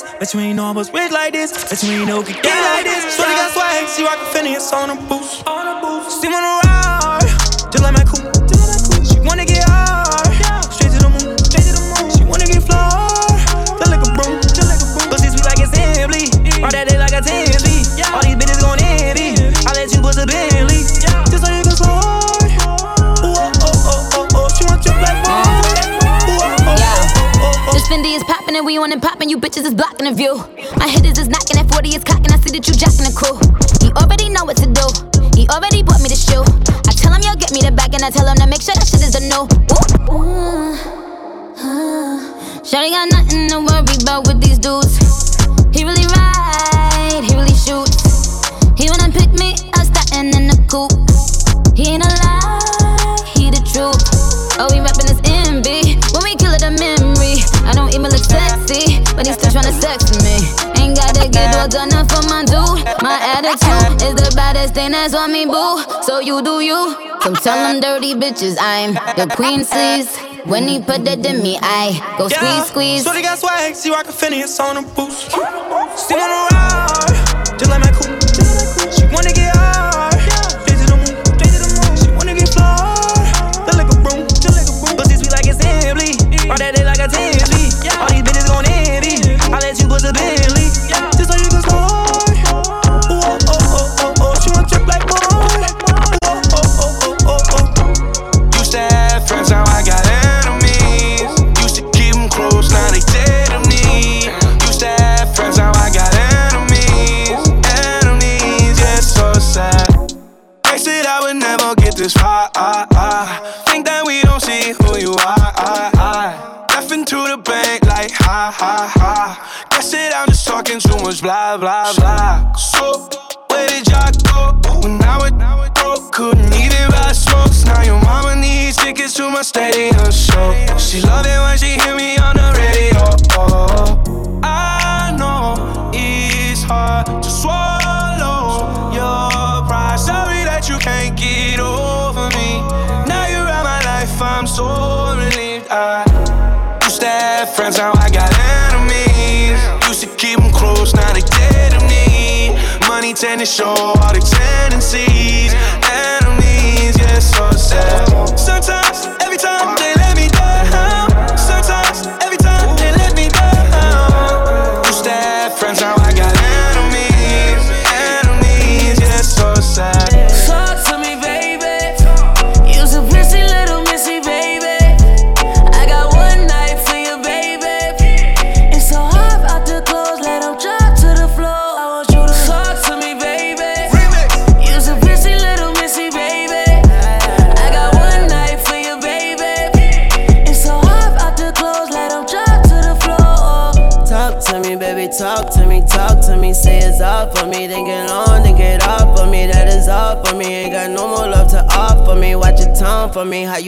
This. 0.02 0.20
Bet 0.20 0.34
you 0.34 0.40
ain't 0.40 0.56
know 0.56 0.66
I 0.66 0.72
was 0.72 0.92
rich 0.94 1.12
like 1.12 1.34
this. 1.34 1.52
Bet 1.52 1.84
you 1.84 1.92
ain't 2.00 2.08
know 2.08 2.24
could 2.24 2.42
get 2.42 2.60
like 2.76 2.86
this. 2.86 3.16
Shorty 3.16 3.34
got 3.34 3.52
swag, 3.52 3.88
she 3.90 4.04
rockin' 4.04 4.26
Phineas 4.34 4.74
on 4.74 4.90
a 4.90 4.96
boost. 5.08 5.17
You 29.38 29.42
bitches 29.42 29.70
is 29.70 29.76
blocking 29.76 30.10
the 30.10 30.16
view. 30.18 30.34
My 30.82 30.90
hitters 30.90 31.20
is 31.22 31.30
knocking 31.30 31.62
at 31.62 31.70
40 31.70 31.94
is 31.94 32.04
cocking. 32.04 32.34
I 32.34 32.42
see 32.42 32.58
that 32.58 32.66
you 32.66 32.74
jacking 32.74 33.06
the 33.06 33.14
crew. 33.14 33.38
He 33.86 33.94
already 33.94 34.34
know 34.34 34.42
what 34.50 34.58
to 34.58 34.66
do. 34.66 34.82
He 35.38 35.46
already 35.54 35.86
bought 35.86 36.02
me 36.02 36.10
the 36.10 36.18
shoe. 36.18 36.42
I 36.90 36.92
tell 36.98 37.14
him 37.14 37.22
you'll 37.22 37.38
get 37.38 37.54
me 37.54 37.62
the 37.62 37.70
bag 37.70 37.94
and 37.94 38.02
I 38.02 38.10
tell 38.10 38.26
him 38.26 38.34
to 38.42 38.50
make 38.50 38.66
sure 38.66 38.74
that 38.74 38.90
shit 38.90 39.06
is 39.06 39.14
a 39.14 39.22
no. 39.30 39.46
Ooh. 40.10 40.74
Uh, 41.54 42.18
Shawty 42.66 42.90
got 42.90 43.14
nothing 43.14 43.46
to 43.54 43.62
worry 43.62 43.86
about 44.02 44.26
with 44.26 44.42
these 44.42 44.58
dudes. 44.58 44.98
He 45.70 45.86
really 45.86 46.10
ride, 46.18 47.22
he 47.22 47.38
really 47.38 47.54
shoots. 47.54 48.42
He 48.74 48.90
wanna 48.90 49.14
pick 49.14 49.30
me 49.38 49.54
up, 49.78 49.86
starting 49.86 50.34
in 50.34 50.50
the 50.50 50.58
coupe. 50.66 50.98
He 51.78 51.94
ain't 51.94 52.02
a 52.02 52.10
lie, 52.10 53.22
he 53.38 53.54
the 53.54 53.62
truth. 53.70 54.02
Oh, 54.58 54.66
we 54.74 54.82
rapping 54.82 55.06
this 55.06 55.22
envy. 55.30 55.94
When 56.10 56.26
we 56.26 56.34
kill 56.42 56.58
it, 56.58 56.66
a 56.66 56.74
memory. 56.74 57.46
I 57.70 57.78
don't 57.78 57.94
even 57.94 58.10
sexy, 58.10 58.47
but 59.18 59.26
he 59.26 59.34
still 59.34 59.50
tryna 59.50 59.74
sex 59.82 60.14
me. 60.22 60.38
Ain't 60.78 60.96
gotta 60.96 61.28
get 61.28 61.56
all 61.58 61.68
done 61.68 61.92
up 61.98 62.06
for 62.06 62.22
my 62.30 62.46
dude. 62.46 62.86
My 63.02 63.18
attitude 63.34 63.98
is 64.06 64.14
the 64.14 64.32
baddest 64.36 64.76
thing 64.76 64.92
that's 64.92 65.16
on 65.16 65.34
me, 65.34 65.46
boo. 65.46 65.82
So 66.04 66.20
you 66.20 66.44
do 66.44 66.62
you. 66.62 66.96
Come 67.22 67.36
tell 67.36 67.58
them 67.58 67.82
dirty 67.82 68.14
bitches 68.14 68.56
I'm 68.62 68.94
the 69.18 69.26
queen 69.36 69.62
sleaze. 69.62 70.14
When 70.46 70.68
he 70.68 70.80
put 70.80 71.04
that 71.04 71.26
in 71.26 71.42
me, 71.42 71.58
I 71.60 71.98
go 72.18 72.30
squeeze, 72.30 72.68
squeeze. 72.68 73.04
Shorty 73.04 73.24
got 73.24 73.40
swag, 73.40 73.76
she 73.76 73.90
rockin' 73.90 74.14
Phineas 74.14 74.60
on 74.62 74.78
a 74.78 74.82
boost. 74.82 75.32
She 75.34 76.14
wanna 76.14 76.48
ride, 76.54 77.12
just 77.58 77.68
like 77.74 77.82
my 77.82 77.92
coupe. 77.92 78.22
She 78.94 79.04
wanna 79.12 79.34
get 79.34 79.52
hard, 79.58 80.14
straight 80.62 80.78
to 80.78 80.86
the 80.88 80.96
moon. 80.96 81.16
Straight 81.36 81.52
to 81.52 81.60
the 81.60 81.70
moon. 81.74 81.98
She 82.00 82.08
wanna 82.16 82.34
get 82.38 82.48
flawed, 82.54 83.66
just 83.66 83.76
like 83.82 83.92
a 83.92 83.98
broom. 84.00 84.24
Just 84.30 84.56
like 84.56 84.70
a 84.72 84.76
broom. 84.80 84.96
Pussy 84.96 85.18
sweet 85.20 85.34
like 85.36 85.50
assembly. 85.52 86.16
Ride 86.48 86.64
that 86.64 86.76
day 86.80 86.86
like 86.86 87.02
a 87.04 87.12
10 87.12 88.00
All 88.00 88.08
these 88.08 88.24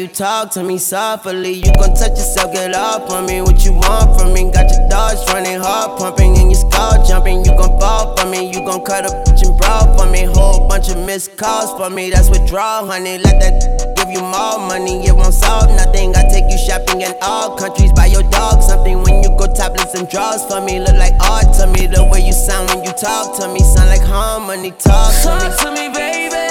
talk 0.09 0.51
to 0.51 0.63
me 0.63 0.77
softly. 0.77 1.53
You 1.53 1.71
gon' 1.79 1.93
touch 1.93 2.17
yourself, 2.17 2.53
get 2.53 2.75
off 2.75 3.09
on 3.11 3.25
me. 3.25 3.41
What 3.41 3.63
you 3.63 3.73
want 3.73 4.19
from 4.19 4.33
me? 4.33 4.51
Got 4.51 4.69
your 4.71 4.87
dogs 4.89 5.21
running, 5.31 5.59
heart 5.59 5.99
pumping, 5.99 6.37
and 6.37 6.51
your 6.51 6.59
skull 6.59 7.03
jumping. 7.05 7.45
You 7.45 7.55
gon' 7.55 7.79
fall 7.79 8.15
for 8.17 8.25
me, 8.25 8.51
you 8.51 8.59
gon' 8.65 8.83
cut 8.83 9.05
a 9.05 9.09
bitch 9.23 9.47
and 9.47 9.57
brawl 9.57 9.97
for 9.97 10.09
me. 10.09 10.25
Whole 10.25 10.67
bunch 10.67 10.89
of 10.89 10.97
missed 11.05 11.37
calls 11.37 11.71
for 11.77 11.89
me, 11.89 12.09
that's 12.09 12.29
withdrawal, 12.29 12.87
honey. 12.87 13.17
Let 13.17 13.39
that 13.39 13.95
give 13.95 14.09
you 14.09 14.21
more 14.21 14.59
money, 14.67 15.05
it 15.05 15.15
won't 15.15 15.33
solve 15.33 15.69
nothing. 15.69 16.15
I 16.15 16.23
take 16.29 16.49
you 16.49 16.57
shopping 16.57 17.01
in 17.01 17.13
all 17.21 17.55
countries, 17.55 17.93
buy 17.93 18.07
your 18.07 18.23
dog 18.29 18.61
something. 18.61 19.01
When 19.03 19.23
you 19.23 19.29
go 19.37 19.47
topless 19.47 19.93
and 19.93 20.09
draws 20.09 20.43
for 20.45 20.61
me, 20.61 20.79
look 20.79 20.95
like 20.95 21.13
art 21.21 21.53
to 21.59 21.67
me. 21.67 21.87
The 21.87 22.03
way 22.03 22.25
you 22.25 22.33
sound 22.33 22.69
when 22.69 22.83
you 22.83 22.93
talk 22.93 23.39
to 23.39 23.47
me, 23.47 23.59
sound 23.59 23.89
like 23.89 24.01
harmony. 24.01 24.71
Talk 24.71 25.13
to 25.23 25.29
me. 25.35 25.39
Talk 25.39 25.59
to 25.59 25.71
me, 25.71 25.89
baby. 25.93 26.48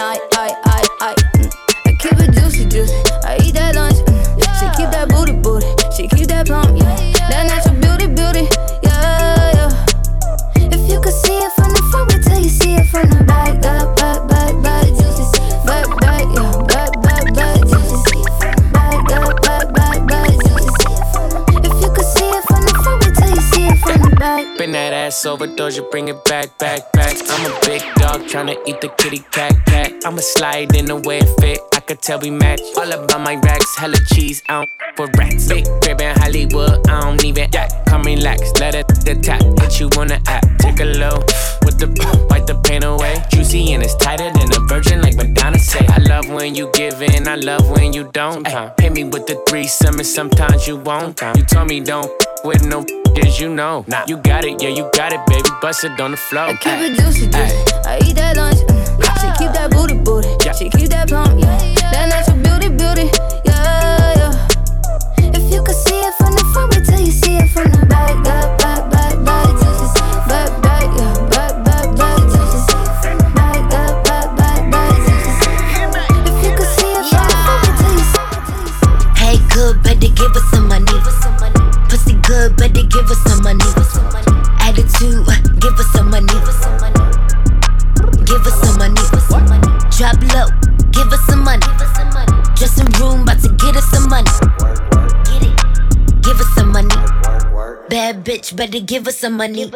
I. 0.00 0.33
you 25.76 25.86
bring 25.90 26.08
it 26.08 26.24
back, 26.24 26.56
back, 26.58 26.90
back. 26.92 27.16
I'm 27.28 27.50
a 27.50 27.60
big 27.66 27.82
dog 27.96 28.22
tryna 28.22 28.56
eat 28.66 28.80
the 28.80 28.88
kitty 28.96 29.18
cat, 29.30 29.54
cat. 29.66 29.92
I'ma 30.04 30.20
slide 30.20 30.74
in 30.74 30.86
the 30.86 30.96
way 30.96 31.18
it 31.18 31.40
fit. 31.40 31.73
I 31.84 31.86
could 31.86 32.00
tell 32.00 32.18
we 32.18 32.30
match. 32.30 32.62
All 32.78 32.90
about 32.90 33.20
my 33.20 33.34
racks, 33.34 33.76
hella 33.76 33.98
cheese, 34.14 34.42
I 34.48 34.64
don't 34.64 34.70
for 34.96 35.06
rats. 35.18 35.48
Big 35.48 35.66
crib 35.82 36.00
in 36.00 36.16
Hollywood, 36.16 36.88
I 36.88 37.02
don't 37.02 37.22
even 37.22 37.54
act. 37.54 37.74
Come 37.84 38.04
relax, 38.04 38.58
let 38.58 38.74
it 38.74 38.88
the 39.04 39.20
tap 39.22 39.42
hit 39.60 39.78
you 39.78 39.90
on 40.00 40.06
the 40.06 40.18
app. 40.26 40.46
Take 40.60 40.80
a 40.80 40.86
low 40.86 41.18
with 41.60 41.78
the 41.78 41.88
wipe 42.30 42.46
the 42.46 42.58
pain 42.64 42.84
away. 42.84 43.22
Juicy 43.30 43.74
and 43.74 43.82
it's 43.82 43.94
tighter 43.96 44.30
than 44.32 44.50
a 44.56 44.60
virgin, 44.66 45.02
like 45.02 45.16
Madonna 45.16 45.58
say. 45.58 45.84
I 45.88 45.98
love 45.98 46.26
when 46.30 46.54
you 46.54 46.70
give 46.72 47.02
in, 47.02 47.28
I 47.28 47.34
love 47.34 47.68
when 47.68 47.92
you 47.92 48.10
don't. 48.12 48.48
Ay, 48.48 48.72
hit 48.80 48.94
me 48.94 49.04
with 49.04 49.26
the 49.26 49.34
threesome, 49.46 49.98
and 49.98 50.06
sometimes 50.06 50.66
you 50.66 50.76
won't. 50.78 51.20
You 51.36 51.44
told 51.44 51.68
me 51.68 51.80
don't 51.80 52.10
with 52.44 52.64
no 52.64 52.86
as 53.22 53.38
you 53.38 53.54
know. 53.54 53.84
Nah. 53.88 54.06
You 54.08 54.16
got 54.16 54.46
it, 54.46 54.62
yeah, 54.62 54.70
you 54.70 54.88
got 54.94 55.12
it, 55.12 55.20
baby. 55.26 55.50
Bust 55.60 55.84
it 55.84 56.00
on 56.00 56.12
the 56.12 56.16
floor. 56.16 56.44
I 56.44 56.54
keep 56.54 56.80
it 56.80 56.96
juicy, 56.98 57.26
juicy. 57.26 57.74
I 57.84 58.00
eat 58.02 58.16
that 58.16 58.38
lunch. 58.38 58.56
Mm. 58.56 59.03
She 59.24 59.44
keep 59.44 59.52
that 59.52 59.70
booty, 59.70 59.94
booty. 59.94 60.28
She 60.58 60.68
keep 60.68 60.90
that 60.90 61.08
plump, 61.08 61.40
yeah. 61.40 61.58
That 61.92 62.08
natural 62.10 62.33
bitch, 98.84 99.04
better 99.04 99.08
give 99.08 99.08
us 99.08 99.18
some 99.18 99.36
money. 99.36 99.70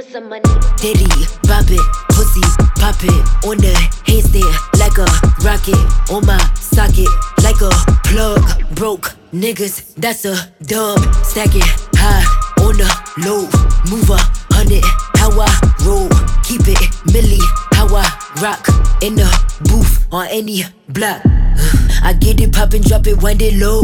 Diddy, 0.77 1.07
bop 1.45 1.65
it, 1.71 1.81
pussy, 2.11 2.41
pop 2.77 2.97
it 3.03 3.47
on 3.47 3.59
the 3.59 3.73
handstand 4.07 4.79
like 4.79 4.99
a 4.99 5.07
rocket 5.45 6.13
on 6.13 6.27
my 6.27 6.39
socket 6.55 7.09
like 7.43 7.61
a 7.61 7.71
plug. 8.05 8.75
Broke 8.75 9.17
niggas, 9.33 9.95
that's 9.97 10.25
a 10.25 10.37
dub. 10.63 10.99
Stack 11.25 11.55
it 11.55 11.65
high 11.95 12.25
on 12.61 12.77
the 12.77 12.89
low, 13.25 13.43
move 13.91 14.11
a 14.11 14.19
hundred. 14.55 14.85
How 15.17 15.31
I 15.31 15.49
roll, 15.85 16.09
keep 16.45 16.63
it 16.69 16.79
milli. 17.09 17.41
How 17.73 17.87
I 17.95 18.05
rock 18.41 18.67
in 19.03 19.15
the 19.17 19.29
booth 19.69 20.07
on 20.13 20.27
any 20.31 20.65
block. 20.89 21.23
Uh, 21.25 21.89
I 22.03 22.13
get 22.13 22.41
it 22.41 22.53
poppin', 22.53 22.83
drop 22.83 23.07
it, 23.07 23.23
wind 23.23 23.43
it 23.43 23.55
low. 23.55 23.83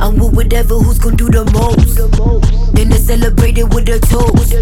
I'm 0.00 0.18
with 0.18 0.34
whatever 0.34 0.74
who's 0.78 0.98
gon' 0.98 1.16
do 1.16 1.28
the 1.28 1.44
most. 1.52 2.45
I 2.96 2.98
celebrate 2.98 3.58
it 3.58 3.68
with 3.74 3.90
a 3.90 4.00
toast. 4.00 4.52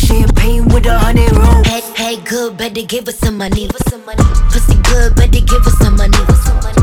Champagne 0.00 0.64
with 0.68 0.86
a 0.86 0.98
honey 0.98 1.28
rolls. 1.36 1.66
Hey, 1.66 1.82
hey, 1.96 2.16
good, 2.24 2.56
better 2.56 2.80
give 2.80 3.06
us 3.08 3.18
some 3.18 3.36
money. 3.36 3.68
Pussy 3.68 4.74
good, 4.84 5.14
better 5.14 5.40
give 5.44 5.66
us 5.66 5.76
some 5.76 5.94
money. 5.96 6.77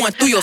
Going 0.00 0.12
through 0.12 0.28
your 0.28 0.42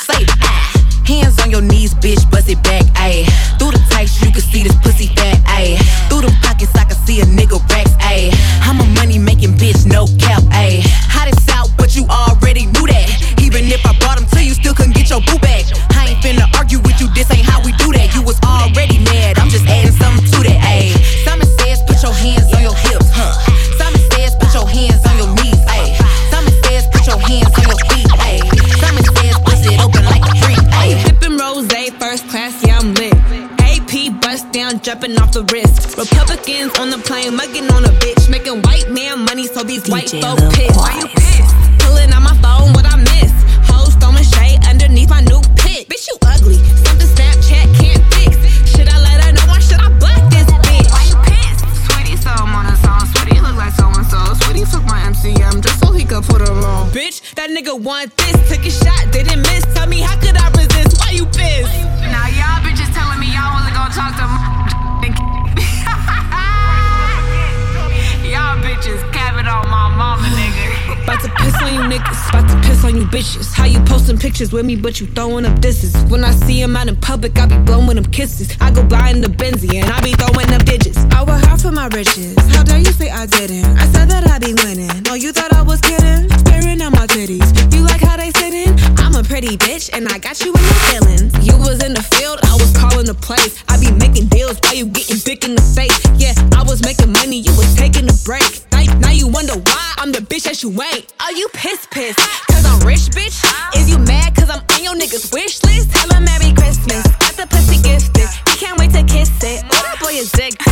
pictures 74.37 74.53
with 74.53 74.67
me, 74.67 74.75
but 74.75 74.99
you 74.99 75.07
throwing 75.07 75.45
up 75.47 75.59
disses? 75.61 75.95
When 76.11 76.23
I 76.23 76.29
see 76.29 76.61
him 76.61 76.75
out 76.75 76.87
in 76.87 76.95
public, 76.97 77.39
I 77.39 77.47
be 77.47 77.57
blowing 77.57 77.95
them 77.95 78.05
kisses. 78.05 78.55
I 78.61 78.69
go 78.69 78.83
by 78.83 79.09
in 79.09 79.21
the 79.21 79.29
Benzie 79.29 79.81
and 79.81 79.89
I 79.89 79.99
be 80.01 80.11
throwing 80.11 80.53
up 80.53 80.63
digits. 80.63 80.99
I 81.09 81.23
work 81.23 81.43
hard 81.43 81.59
for 81.59 81.71
my 81.71 81.87
riches. 81.87 82.37
How 82.53 82.61
dare 82.61 82.77
you 82.77 82.91
say 82.91 83.09
I 83.09 83.25
didn't? 83.25 83.65
I 83.65 83.85
said 83.87 84.09
that 84.11 84.29
I 84.29 84.37
be 84.37 84.53
winning. 84.53 84.91
Oh, 85.09 85.15
you 85.15 85.31
thought 85.31 85.53
I 85.53 85.63
was 85.63 85.81
kidding? 85.81 86.29
Staring 86.45 86.79
at 86.81 86.91
my 86.91 87.07
titties. 87.07 87.49
You 87.73 87.81
like 87.81 88.01
how 88.01 88.15
they 88.17 88.29
sitting? 88.37 88.66
Pretty 89.37 89.55
bitch 89.57 89.93
and 89.93 90.07
I 90.07 90.17
got 90.17 90.41
you 90.41 90.51
in 90.51 90.63
your 90.65 90.81
feelings. 90.89 91.29
You 91.45 91.55
was 91.57 91.83
in 91.85 91.93
the 91.93 92.01
field, 92.01 92.39
I 92.41 92.53
was 92.53 92.73
calling 92.73 93.05
the 93.05 93.13
plays. 93.13 93.63
I 93.69 93.77
be 93.79 93.91
making 93.91 94.29
deals 94.29 94.57
while 94.63 94.73
you 94.73 94.87
getting 94.87 95.17
dick 95.17 95.45
in 95.45 95.53
the 95.53 95.61
face. 95.61 95.93
Yeah, 96.17 96.33
I 96.57 96.63
was 96.63 96.81
making 96.81 97.11
money, 97.11 97.41
you 97.45 97.53
was 97.53 97.75
taking 97.75 98.09
a 98.09 98.17
break. 98.25 98.65
Now, 98.97 99.11
you 99.11 99.27
wonder 99.27 99.53
why 99.53 99.93
I'm 99.99 100.11
the 100.11 100.25
bitch 100.25 100.45
that 100.49 100.63
you 100.63 100.71
ain't. 100.81 101.13
Are 101.19 101.33
you 101.33 101.49
pissed, 101.53 101.91
pissed? 101.91 102.17
Cause 102.49 102.65
I'm 102.65 102.81
rich, 102.81 103.13
bitch? 103.13 103.37
Is 103.77 103.87
you 103.87 103.99
mad 103.99 104.33
cause 104.33 104.49
I'm 104.49 104.63
on 104.73 104.83
your 104.83 104.95
niggas 104.95 105.31
wish 105.31 105.61
list? 105.61 105.93
Tell 105.93 106.11
'em 106.15 106.23
Merry 106.23 106.51
Christmas. 106.53 107.05
Got 107.21 107.37
the 107.37 107.45
pussy 107.45 107.77
gift 107.83 108.17
can't 108.57 108.79
wait 108.79 108.91
to 108.91 109.03
kiss 109.03 109.29
it. 109.43 109.63
Oh, 109.69 109.81
that 109.85 109.97
boy 110.01 110.17
is 110.17 110.33
addicted. 110.33 110.65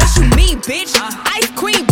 What 0.00 0.08
you 0.16 0.24
mean, 0.32 0.58
bitch? 0.64 0.96
Ice 1.36 1.50
queen, 1.60 1.84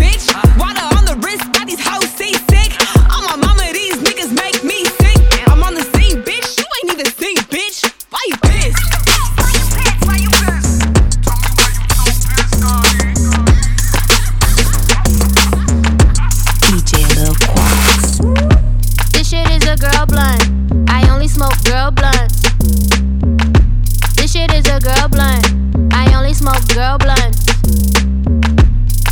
girl 26.75 26.99
blunts. 26.99 27.45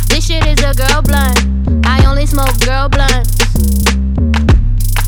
This 0.07 0.27
shit 0.27 0.45
is 0.45 0.59
a 0.63 0.73
girl 0.73 1.01
blunt. 1.01 1.39
I 1.85 2.05
only 2.07 2.25
smoke 2.25 2.59
girl 2.65 2.89
blunts. 2.89 3.35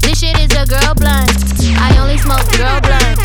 This 0.01 0.19
shit 0.19 0.37
is 0.39 0.51
a 0.55 0.65
girl 0.65 0.93
blunt. 0.95 1.31
I 1.79 1.97
only 1.99 2.17
smoke 2.17 2.45
girl 2.57 2.79
blunts. 2.81 3.23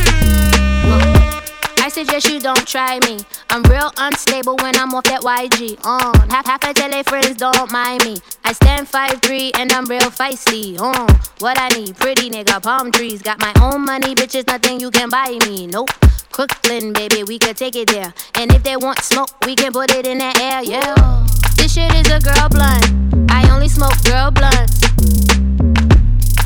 I 1.79 1.89
suggest 1.91 2.31
you 2.31 2.41
don't 2.41 2.67
try 2.67 2.99
me. 3.01 3.19
I'm 3.51 3.63
real 3.65 3.91
unstable 3.99 4.57
when 4.57 4.77
I'm 4.77 4.95
off 4.95 5.05
that 5.05 5.23
YG. 5.23 5.85
On 5.85 6.31
half 6.31 6.47
half 6.47 6.65
a 6.65 6.73
tele 6.73 7.03
friends 7.03 7.37
don't 7.37 7.71
mind 7.71 8.05
me. 8.05 8.17
I 8.45 8.53
stand 8.53 8.89
5'3 8.89 9.53
and 9.59 9.73
I'm 9.73 9.85
real 9.87 10.11
feisty. 10.11 10.79
Uh, 10.79 11.13
what 11.39 11.59
I 11.59 11.69
need, 11.69 11.97
pretty 11.97 12.31
nigga, 12.31 12.63
palm 12.63 12.93
trees. 12.93 13.23
Got 13.23 13.41
my 13.41 13.53
own 13.61 13.85
money, 13.85 14.15
bitches, 14.15 14.47
nothing 14.47 14.81
you 14.81 14.91
can 14.91 15.09
buy 15.09 15.39
me. 15.47 15.67
Nope. 15.67 15.91
Crooklyn, 16.33 16.95
baby, 16.95 17.25
we 17.25 17.39
could 17.39 17.59
take 17.59 17.77
it 17.77 17.89
there. 17.89 18.15
And 18.37 18.51
if 18.55 18.63
they 18.63 18.77
want 18.79 18.99
smoke, 19.01 19.29
we 19.45 19.55
can 19.55 19.71
put 19.71 19.91
it 19.95 20.07
in 20.07 20.17
the 20.17 20.33
air, 20.41 20.65
yeah. 20.65 21.27
This 21.57 21.75
shit 21.75 21.93
is 21.93 22.11
a 22.11 22.21
girl 22.21 22.49
blunt. 22.49 23.31
I 23.31 23.47
only 23.53 23.69
smoke 23.69 24.03
girl 24.05 24.31
blunts. 24.31 24.81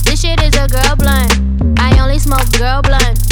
This 0.02 0.22
shit 0.22 0.42
is 0.42 0.56
a 0.56 0.66
girl 0.66 0.96
blunt. 0.96 1.78
I 1.78 1.96
only 2.02 2.18
smoke 2.18 2.50
girl 2.58 2.82
blunts. 2.82 3.28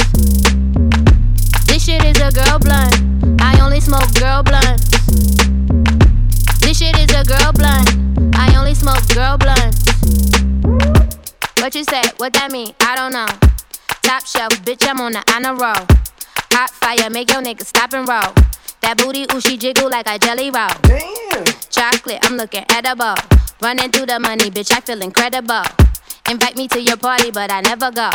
This 1.66 1.84
shit 1.84 2.04
is 2.04 2.20
a 2.22 2.30
girl 2.30 2.60
blunt. 2.60 3.42
I 3.42 3.58
only 3.60 3.80
smoke 3.80 4.14
girl 4.14 4.44
blunts. 4.44 4.88
This 6.60 6.78
shit 6.78 6.96
is 6.96 7.10
a 7.18 7.24
girl 7.24 7.50
blunt. 7.52 7.90
I 8.36 8.54
only 8.56 8.74
smoke 8.74 9.02
girl 9.12 9.36
blunts. 9.38 9.82
What 11.58 11.74
you 11.74 11.82
say? 11.82 12.02
What 12.18 12.32
that 12.34 12.52
mean? 12.52 12.72
I 12.80 12.94
don't 12.94 13.12
know. 13.12 13.26
Top 14.02 14.24
shelf, 14.24 14.52
bitch, 14.62 14.86
I'm 14.88 15.00
on 15.00 15.12
the 15.12 15.24
honor 15.34 15.56
roll. 15.56 16.13
Hot 16.52 16.70
fire, 16.70 17.10
make 17.10 17.30
your 17.32 17.42
nigga 17.42 17.64
stop 17.64 17.92
and 17.92 18.06
roll. 18.08 18.32
That 18.80 18.98
booty, 18.98 19.26
ooh, 19.32 19.40
she 19.40 19.56
jiggle 19.56 19.88
like 19.88 20.08
a 20.08 20.18
jelly 20.18 20.50
roll. 20.50 20.68
Damn. 20.82 21.44
Chocolate, 21.70 22.18
I'm 22.22 22.36
looking 22.36 22.64
edible. 22.70 23.14
Running 23.60 23.90
through 23.90 24.06
the 24.06 24.20
money, 24.20 24.50
bitch, 24.50 24.72
I 24.72 24.80
feel 24.80 25.00
incredible. 25.02 25.64
Invite 26.28 26.56
me 26.56 26.68
to 26.68 26.80
your 26.80 26.96
party, 26.96 27.30
but 27.30 27.50
I 27.50 27.60
never 27.60 27.90
go. 27.90 28.10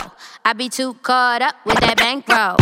I 0.45 0.53
be 0.53 0.69
too 0.69 0.93
caught 0.95 1.41
up 1.41 1.55
with 1.65 1.79
that 1.79 1.97
bankroll. 1.97 2.57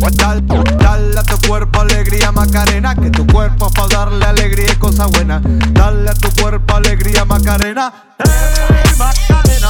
Dale 0.00 1.18
a 1.18 1.22
tu 1.22 1.38
cuerpo 1.46 1.80
alegría 1.80 2.32
Macarena, 2.32 2.94
que 2.94 3.10
tu 3.10 3.26
cuerpo 3.26 3.68
es 3.68 3.88
darle 3.90 4.24
alegría 4.24 4.72
y 4.72 4.76
cosa 4.76 5.06
buena. 5.06 5.42
Dale 5.72 6.10
a 6.10 6.14
tu 6.14 6.30
cuerpo 6.40 6.74
alegría 6.74 7.24
Macarena, 7.26 7.92
hey 8.18 8.94
Macarena. 8.98 9.68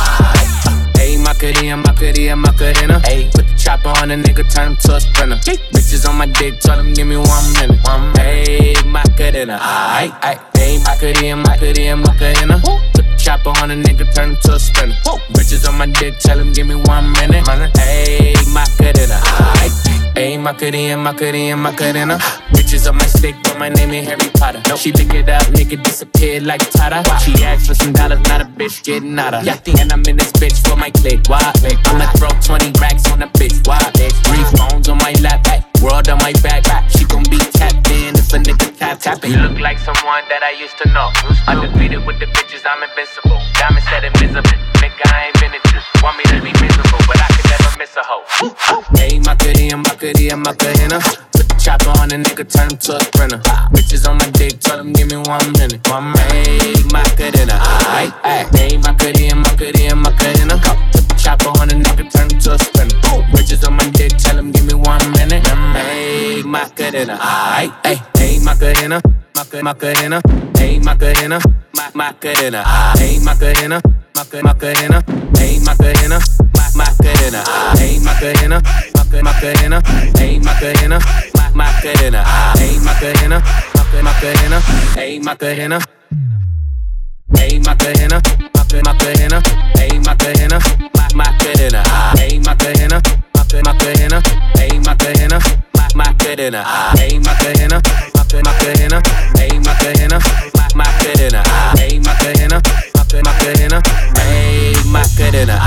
Hey 0.94 1.18
Macarena, 1.18 1.76
Macarena, 1.76 2.36
Macarena. 2.36 3.00
Hey, 3.04 3.28
put 3.32 3.46
the 3.46 3.54
chopper 3.56 3.88
on 3.88 4.10
a 4.12 4.16
nigga, 4.16 4.48
turn 4.54 4.72
him 4.72 4.76
to 4.76 4.94
a 4.94 5.00
sprinter. 5.00 5.36
Bitches 5.72 6.08
on 6.08 6.16
my 6.16 6.26
dick, 6.26 6.60
tell 6.60 6.78
him 6.78 6.94
give 6.94 7.06
me 7.06 7.16
one 7.16 7.52
minute. 7.54 7.80
One 7.84 8.14
hey 8.16 8.74
Macarena, 8.86 9.58
ay. 9.60 10.12
Hey 10.54 10.78
Macarena, 10.78 11.36
Macarena, 11.36 12.60
Put 12.94 13.04
the 13.04 13.16
chopper 13.18 13.50
on 13.60 13.70
a 13.72 13.74
nigga, 13.74 14.14
turn 14.14 14.30
him 14.30 14.36
to 14.42 14.54
a 14.54 14.60
sprinter. 14.60 14.96
Bitches 15.32 15.68
on 15.68 15.76
my 15.76 15.86
dick, 15.86 16.18
tell 16.20 16.38
him 16.38 16.52
give 16.52 16.66
me 16.66 16.76
one 16.76 17.10
minute. 17.12 17.46
Hey 17.76 18.34
Macarena, 18.46 19.20
ay. 19.24 19.99
Hey, 20.14 20.36
Macarena, 20.36 20.96
Macarena, 20.96 21.56
Macarena. 21.56 22.18
Bitches 22.52 22.88
on 22.88 22.96
my 22.96 23.06
stick, 23.06 23.34
but 23.42 23.58
my 23.58 23.68
name 23.68 23.90
ain't 23.90 24.06
Harry 24.08 24.30
Potter. 24.34 24.60
No, 24.68 24.76
She 24.76 24.92
pick 24.92 25.12
it 25.14 25.28
up, 25.28 25.42
nigga 25.54 25.82
disappear 25.82 26.40
like 26.40 26.60
Tata. 26.70 27.02
She 27.20 27.32
asked 27.44 27.66
for 27.66 27.74
some 27.74 27.92
dollars, 27.92 28.20
not 28.28 28.40
a 28.40 28.44
bitch 28.44 28.84
getting 28.84 29.18
out 29.18 29.34
of. 29.34 29.44
Yeah, 29.44 29.56
and 29.78 29.92
I'm 29.92 30.02
in 30.06 30.16
this 30.16 30.32
bitch 30.32 30.60
for 30.66 30.76
my 30.76 30.90
click. 30.90 31.20
Why? 31.28 31.40
I'ma 31.86 32.06
throw 32.18 32.28
20 32.28 32.72
racks 32.80 33.10
on 33.10 33.22
a 33.22 33.28
bitch. 33.28 33.66
Why? 33.66 33.78
Three 34.26 34.44
phones 34.58 34.88
on 34.88 34.98
my 34.98 35.12
lap, 35.22 35.46
world 35.82 36.08
on 36.08 36.18
my 36.18 36.32
back. 36.42 36.64
She 36.90 37.04
gon' 37.04 37.24
be 37.30 37.38
tapped 37.38 37.88
in 37.90 38.14
if 38.16 38.32
a 38.32 38.38
nigga 38.38 38.76
tap 38.76 39.00
tapping. 39.00 39.32
You 39.32 39.38
look 39.38 39.58
like 39.60 39.78
someone 39.78 40.22
that 40.28 40.42
I 40.42 40.52
used 40.60 40.76
to 40.78 40.88
know. 40.92 41.08
Undefeated 41.48 42.04
with 42.06 42.18
the 42.20 42.26
bitches, 42.26 42.62
I'm 42.68 42.82
invincible. 42.82 43.40
Diamond 43.56 43.84
said 43.88 44.04
invisible. 44.04 44.56
Nigga, 44.82 45.04
I 45.12 45.26
ain't 45.28 45.40
been 45.40 45.54
it. 45.54 45.60
Want 46.02 46.16
me 46.16 46.24
to 46.32 46.40
be 46.40 46.52
miserable, 46.60 47.00
but 47.06 47.20
I 47.20 47.28
never 47.28 47.49
miss 47.80 47.96
a 47.96 48.02
hoe. 48.04 48.24
Hey, 48.94 49.18
Macarena, 49.20 49.78
Macarena, 49.78 50.36
Macarena. 50.36 51.00
Put 51.32 51.48
the 51.48 51.56
chopper 51.56 51.88
on 51.96 52.12
a 52.12 52.20
nigga, 52.20 52.44
turn 52.44 52.68
him 52.68 52.76
to 52.76 52.96
a 52.96 53.00
sprinter. 53.00 53.40
Bitches 53.72 54.06
on 54.06 54.18
my 54.18 54.28
dick, 54.36 54.60
tell 54.60 54.76
them 54.76 54.92
give 54.92 55.08
me 55.08 55.16
one 55.16 55.48
minute. 55.56 55.80
One 55.88 56.12
minute. 56.12 56.28
Hey, 56.28 56.76
Macarena. 56.92 57.56
Aight, 57.96 58.12
aight. 58.20 58.46
Hey, 58.52 58.76
Macarena, 58.76 59.34
Macarena, 59.34 59.96
Macarena. 59.96 60.56
Put 60.92 61.08
the 61.08 61.14
chopper 61.16 61.48
on 61.56 61.72
a 61.72 61.76
nigga, 61.80 62.04
turn 62.12 62.28
him 62.28 62.38
to 62.44 62.52
a 62.52 62.58
sprinter. 62.58 63.00
Bitches 63.32 63.66
on 63.66 63.72
my 63.72 63.88
dick, 63.96 64.12
tell 64.18 64.36
them 64.36 64.52
give 64.52 64.66
me 64.66 64.74
one 64.74 65.00
minute. 65.16 65.46
Hey, 65.72 66.42
Macarena. 66.44 67.16
Aight, 67.16 67.72
aight. 67.88 68.02
Hey, 68.18 68.38
Macarena. 68.44 69.00
Macarena, 69.62 70.20
hey 70.58 70.78
Macarena, 70.78 71.38
Macarena, 71.94 72.62
hey 72.98 73.18
Macarena, 73.24 73.80
Macarena, 74.14 75.02
hey 75.36 75.58
Macarena, 75.64 76.18
Macarena, 76.80 77.44
hey 77.76 77.98
Macarena, 78.00 78.58
Macarena, 79.22 79.82
hey 80.16 80.38
Macarena, 80.40 80.98
Macarena, 81.54 82.24
hey 82.56 82.78
Macarena, 82.80 83.38
Macarena, 84.02 84.60
hey 84.96 85.18
Macarena. 85.20 85.78
Hey 87.36 87.60
Macarena, 87.60 88.18
Macarena, 88.54 89.40
hey 89.76 89.98
Macarena, 90.00 90.58
Macarena, 91.14 91.82
hey 92.18 92.38
Macarena, 92.40 93.00
Macarena, 93.34 94.20
hey 94.56 94.78
Macarena, 94.80 95.38
Macarena, 95.94 96.60
hey 96.96 97.18
Macarena, 97.20 97.80
Macarena, 98.44 99.00
hey 99.36 99.58
Macarena, 99.60 100.18
Macarena, 100.74 101.40
hey 101.76 101.98
Macarena, 102.00 102.58
Macarena, 102.96 103.12
hey 103.14 103.20
Macarena, 103.20 103.80
hey 104.16 104.60
ca$hina. 105.20 105.58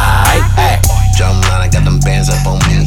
hey. 0.57 0.83
Drum 0.83 0.92
line, 1.31 1.63
I 1.63 1.69
got 1.71 1.85
them 1.85 1.99
bands 1.99 2.27
up 2.27 2.43
on 2.43 2.59
me. 2.67 2.83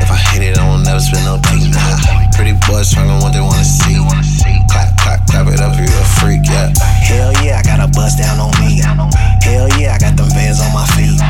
If 0.00 0.10
I 0.10 0.18
hit 0.32 0.42
it, 0.42 0.58
I 0.58 0.66
won't 0.66 0.82
never 0.82 0.98
spend 0.98 1.22
no 1.22 1.38
tea. 1.46 1.70
Nah. 1.70 2.34
Pretty 2.34 2.56
boys 2.66 2.90
trying 2.90 3.10
what 3.20 3.30
they 3.30 3.40
wanna 3.40 3.62
see. 3.62 4.00
Clap, 4.70 4.96
clap, 4.98 5.20
clap 5.28 5.46
it 5.46 5.60
up, 5.60 5.76
you 5.78 5.86
a 5.86 6.04
freak, 6.18 6.42
yeah. 6.48 6.72
Hell 7.04 7.32
yeah, 7.44 7.60
I 7.60 7.62
got 7.62 7.78
a 7.78 7.88
bust 7.92 8.18
down 8.18 8.40
on 8.40 8.50
me. 8.58 8.82
Hell 9.44 9.68
yeah, 9.78 9.94
I 9.94 9.98
got 9.98 10.16
them 10.16 10.30
vans 10.34 10.58
on 10.58 10.72
my 10.74 10.86
feet. 10.96 11.20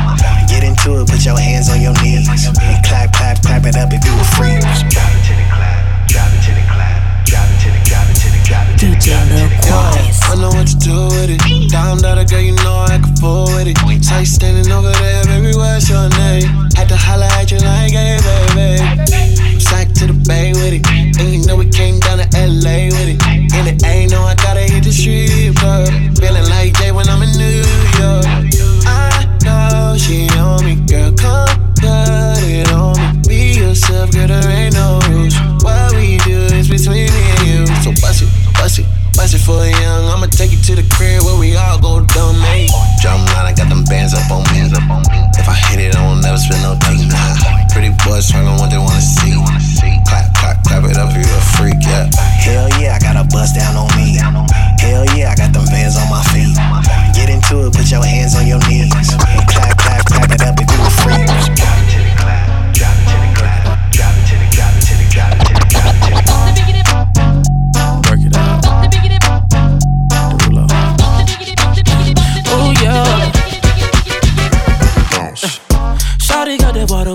Get 0.49 0.63
into 0.63 1.01
it, 1.01 1.09
put 1.09 1.21
your 1.25 1.37
hands 1.37 1.69
on 1.69 1.81
your 1.81 1.93
knees. 2.01 2.25
And 2.29 2.57
clap, 2.85 3.13
clap, 3.13 3.41
clap 3.41 3.65
it 3.65 3.77
up 3.77 3.93
if 3.93 4.01
you 4.01 4.13
a 4.13 4.25
freak. 4.33 4.61
Drop 4.89 5.13
it 5.13 5.21
to 5.29 5.33
the 5.37 5.45
clap, 5.51 6.07
drop 6.09 6.29
it 6.31 6.41
to 6.47 6.51
the 6.57 6.65
clap, 6.69 7.25
drop 7.25 7.47
it 7.49 7.57
to 7.63 7.69
the, 7.69 7.79
drop 7.85 8.07
it 8.09 8.17
to 8.17 8.27
the, 8.29 8.39
drop 8.45 8.65
it 8.69 8.77
to 8.79 8.85
the, 8.87 8.97
DJ 8.97 9.13
Lil 9.29 9.49
Quax. 9.63 10.21
I 10.29 10.35
know 10.35 10.49
what 10.49 10.67
to 10.67 10.77
do 10.77 11.05
with 11.15 11.29
it. 11.29 11.71
Down, 11.71 11.97
down, 11.97 12.25
girl, 12.25 12.41
you 12.41 12.55
know 12.63 12.75
I 12.75 12.90
can 12.90 12.90
fool 13.21 13.45
with 13.53 13.67
it. 13.67 13.77
Tight 14.01 14.25
standing 14.25 14.71
over 14.73 14.89
there, 14.89 15.23
baby, 15.25 15.53
what's 15.55 15.87
your 15.87 16.09
name? 16.17 16.49
Had 16.73 16.89
to 16.89 16.97
holla 16.97 17.29
at 17.37 17.51
you 17.51 17.59
like, 17.59 17.93
hey, 17.93 18.10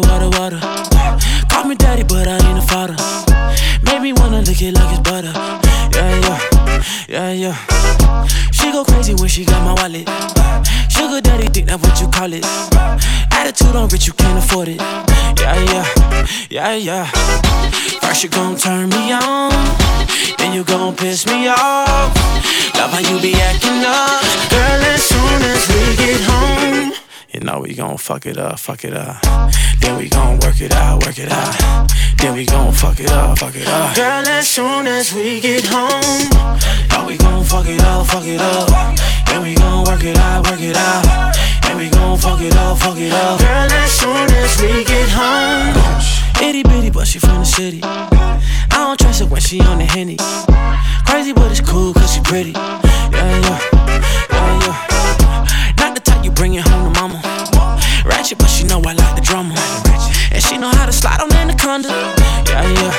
water, 0.00 0.28
water, 0.38 0.60
water. 0.62 1.18
Call 1.50 1.64
me 1.64 1.74
daddy, 1.74 2.02
but 2.02 2.28
I 2.28 2.36
ain't 2.48 2.58
a 2.58 2.62
father. 2.62 2.96
Made 3.82 4.02
me 4.02 4.12
wanna 4.12 4.42
lick 4.42 4.60
it 4.62 4.74
like 4.74 4.90
it's 4.92 5.00
butter. 5.08 5.32
Yeah, 5.94 6.12
yeah, 6.26 6.40
yeah, 7.08 7.32
yeah. 7.32 8.26
She 8.52 8.70
go 8.72 8.84
crazy 8.84 9.14
when 9.14 9.28
she 9.28 9.44
got 9.44 9.62
my 9.64 9.74
wallet. 9.80 10.08
Sugar 10.90 11.20
daddy, 11.20 11.48
think 11.48 11.66
that's 11.66 11.82
what 11.82 12.00
you 12.00 12.08
call 12.08 12.32
it. 12.32 12.44
Attitude 13.32 13.76
on 13.76 13.88
rich, 13.88 14.06
you 14.06 14.12
can't 14.12 14.38
afford 14.38 14.68
it. 14.68 14.80
Yeah, 15.40 15.56
yeah, 15.72 16.26
yeah, 16.50 16.74
yeah. 16.74 17.06
First 18.00 18.24
you 18.24 18.30
gon' 18.30 18.56
turn 18.56 18.88
me 18.88 19.12
on, 19.12 19.52
then 20.38 20.52
you 20.52 20.64
gon' 20.64 20.96
piss 20.96 21.26
me 21.26 21.48
off. 21.48 22.12
Love 22.74 22.90
how 22.90 23.00
you 23.00 23.20
be 23.20 23.34
acting 23.34 23.82
up, 23.84 24.22
girl. 24.50 24.82
As 24.92 25.02
soon 25.02 25.42
as 25.42 25.68
we 25.68 25.96
get 25.96 26.20
home. 26.22 27.05
You 27.36 27.42
know 27.44 27.60
we 27.60 27.74
gon' 27.74 27.98
fuck 27.98 28.24
it 28.24 28.38
up, 28.38 28.58
fuck 28.58 28.82
it 28.82 28.94
up. 28.94 29.20
Then 29.82 29.98
we 29.98 30.08
gon' 30.08 30.40
work 30.40 30.58
it 30.58 30.72
out, 30.72 31.04
work 31.04 31.18
it 31.18 31.30
out. 31.30 31.92
Then 32.16 32.32
we 32.32 32.46
gon' 32.46 32.72
fuck 32.72 32.98
it 32.98 33.10
up, 33.10 33.38
fuck 33.38 33.54
it 33.54 33.68
up. 33.68 33.94
Girl, 33.94 34.26
as 34.26 34.48
soon 34.48 34.86
as 34.86 35.12
we 35.12 35.38
get 35.38 35.62
home, 35.66 36.30
oh, 36.92 37.04
we 37.06 37.18
gon' 37.18 37.44
fuck 37.44 37.68
it 37.68 37.82
up, 37.82 38.06
fuck 38.06 38.24
it 38.24 38.40
up. 38.40 38.96
Then 39.26 39.42
we 39.42 39.54
gon' 39.54 39.84
work 39.84 40.02
it 40.02 40.16
out, 40.16 40.48
work 40.48 40.62
it 40.62 40.76
out. 40.76 41.36
Then 41.60 41.76
we 41.76 41.90
gon' 41.90 42.16
fuck 42.16 42.40
it 42.40 42.56
up, 42.56 42.78
fuck 42.78 42.96
it 42.96 43.12
up. 43.12 43.38
Girl, 43.38 43.70
as 43.70 43.92
soon 43.92 44.30
as 44.32 44.58
we 44.62 44.82
get 44.84 45.10
home, 45.10 45.76
itty 46.42 46.62
bitty, 46.62 46.88
but 46.88 47.06
she 47.06 47.18
from 47.18 47.40
the 47.40 47.44
city. 47.44 47.80
I 47.82 48.40
don't 48.70 48.98
trust 48.98 49.20
her 49.20 49.26
when 49.26 49.42
she 49.42 49.60
on 49.60 49.76
the 49.76 49.84
henny. 49.84 50.16
Crazy, 51.04 51.34
but 51.34 51.50
it's 51.50 51.60
cool 51.60 51.92
cause 51.92 52.14
she 52.14 52.22
pretty. 52.22 52.52
Yeah, 52.52 52.80
yeah, 53.12 53.60
yeah, 54.30 54.60
yeah. 54.64 55.05
You 56.22 56.30
bring 56.30 56.54
it 56.54 56.66
home 56.68 56.92
to 56.92 57.00
mama. 57.00 57.20
Ratchet, 58.04 58.38
but 58.38 58.48
she 58.48 58.64
know 58.64 58.80
I 58.84 58.92
like 58.92 59.14
the 59.14 59.22
drama. 59.22 59.54
And 60.32 60.42
she 60.42 60.58
know 60.58 60.70
how 60.70 60.86
to 60.86 60.92
slide 60.92 61.20
on 61.20 61.32
anaconda. 61.32 61.88
Yeah, 62.48 62.66
yeah, 62.78 62.92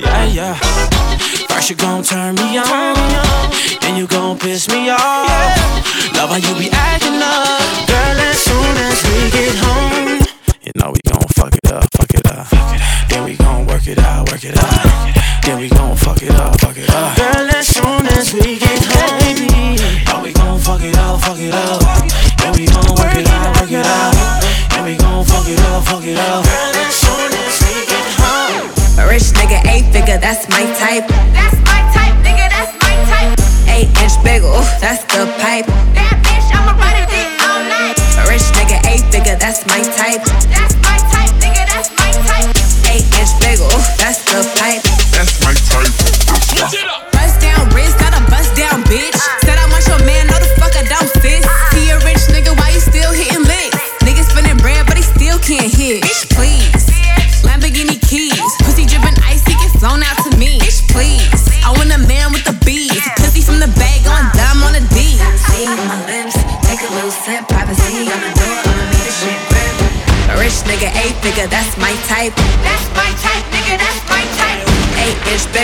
yeah, 0.00 0.24
yeah. 0.26 0.54
First 1.48 1.70
you 1.70 1.76
gon' 1.76 2.02
turn 2.02 2.34
me 2.36 2.58
on, 2.58 2.94
then 3.80 3.96
you 3.96 4.06
gon' 4.06 4.38
piss 4.38 4.68
me 4.68 4.90
off. 4.90 5.28
Love 6.14 6.30
how 6.30 6.36
you 6.36 6.54
be 6.58 6.68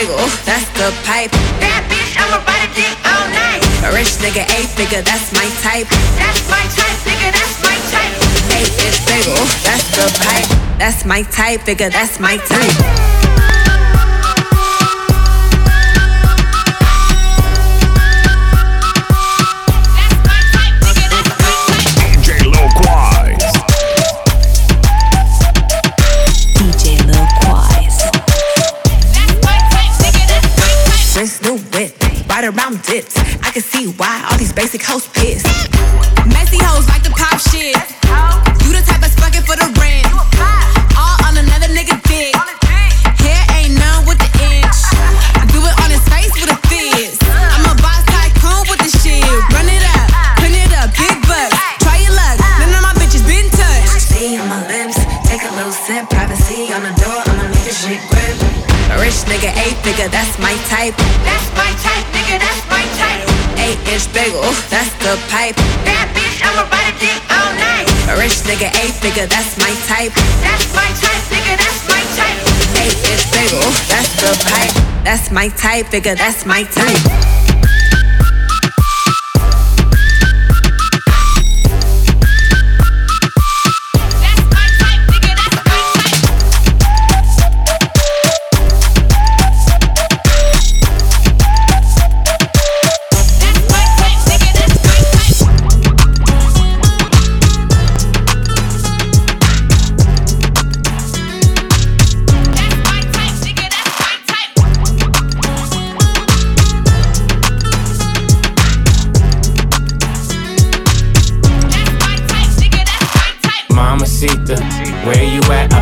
inch 0.05 0.11
bagel, 0.11 0.27
that's 0.45 0.69
the 0.77 0.93
pipe. 1.05 1.31
That 1.61 1.85
bitch, 1.89 2.17
I'ma 2.17 2.43
ride 2.45 2.69
it 2.69 2.75
dick 2.75 2.97
all 3.05 3.27
night. 3.33 3.65
A 3.85 3.93
rich 3.93 4.17
nigga, 4.21 4.45
eight 4.57 4.71
figure, 4.71 5.03
that's 5.03 5.33
my 5.33 5.49
type. 5.63 5.89
That's 6.19 6.49
my 6.49 6.65
type, 6.77 6.99
nigga, 7.05 7.33
that's 7.33 7.63
my 7.63 7.77
type. 7.93 8.13
Eight 8.53 8.73
inch 8.85 9.01
bagel, 9.07 9.37
that's 9.65 9.89
the 9.97 10.07
pipe. 10.21 10.79
That's 10.79 11.05
my 11.05 11.23
type, 11.23 11.63
figure, 11.63 11.91
that's 11.91 12.21
my 12.21 12.37
type. 12.37 13.54
Dips. 32.85 33.17
I 33.41 33.51
can 33.51 33.63
see 33.63 33.89
why 33.97 34.13
all 34.29 34.37
these 34.37 34.53
basic 34.53 34.83
hoes 34.83 35.09
pissed. 35.09 35.49
Messy 36.29 36.61
hoes 36.61 36.87
like 36.89 37.03
to 37.05 37.11
pop 37.11 37.41
shit. 37.41 37.77
You 38.65 38.71
the 38.77 38.83
type 38.85 39.01
that's 39.01 39.17
fucking 39.17 39.45
for 39.49 39.57
the 39.57 39.69
rent. 39.81 40.07
All 40.97 41.17
on 41.25 41.37
another 41.37 41.69
nigga 41.73 41.97
dick. 42.05 42.37
Hair 43.25 43.43
ain't 43.57 43.75
none 43.81 44.05
with 44.05 44.21
the 44.21 44.31
inch. 44.53 44.79
I 45.37 45.45
do 45.49 45.61
it 45.65 45.75
on 45.81 45.89
his 45.89 46.05
face 46.13 46.33
with 46.37 46.53
a 46.53 46.59
fizz. 46.69 47.17
I'm 47.25 47.65
a 47.73 47.75
boss 47.81 48.05
tycoon 48.05 48.69
with 48.69 48.81
the 48.85 48.93
shit. 49.01 49.25
Run 49.57 49.69
it 49.69 49.85
up, 49.97 50.07
turn 50.41 50.53
it 50.53 50.73
up, 50.77 50.93
big 50.93 51.17
bucks. 51.25 51.57
Try 51.81 52.05
your 52.05 52.13
luck, 52.13 52.37
none 52.61 52.73
of 52.75 52.83
my 52.85 52.93
bitches 53.01 53.25
been 53.25 53.49
touched. 53.49 54.13
See 54.13 54.37
on 54.37 54.49
my 54.49 54.61
lips, 54.69 55.01
take 55.25 55.43
a 55.45 55.53
little 55.57 55.73
sip, 55.73 56.05
privacy 56.13 56.69
on 56.73 56.85
the 56.85 56.93
door, 57.01 57.21
I'ma 57.33 57.49
make 57.49 57.65
this 57.65 57.81
shit 57.81 58.01
grip. 58.13 58.37
A 58.93 59.01
rich 59.01 59.25
nigga, 59.25 59.51
eight 59.65 59.79
figure. 59.81 60.09
That's 60.13 60.37
my 60.39 60.53
type, 60.69 60.95
nigga, 69.05 69.29
that's 69.29 69.59
my 69.59 69.71
type. 69.87 70.15
That's 70.41 70.73
my 70.75 70.89
type, 70.97 71.25
nigga, 71.29 71.59
that's 71.61 71.87
my 71.87 72.01
type. 72.17 72.41
Eight 72.81 72.97
inch 73.13 73.31
bagel, 73.31 73.61
that's 73.87 74.17
the 74.17 74.33
pipe. 74.49 75.05
That's 75.05 75.31
my 75.31 75.49
type, 75.49 75.87
nigga, 75.93 76.17
that's 76.17 76.47
my 76.47 76.63
type. 76.63 77.44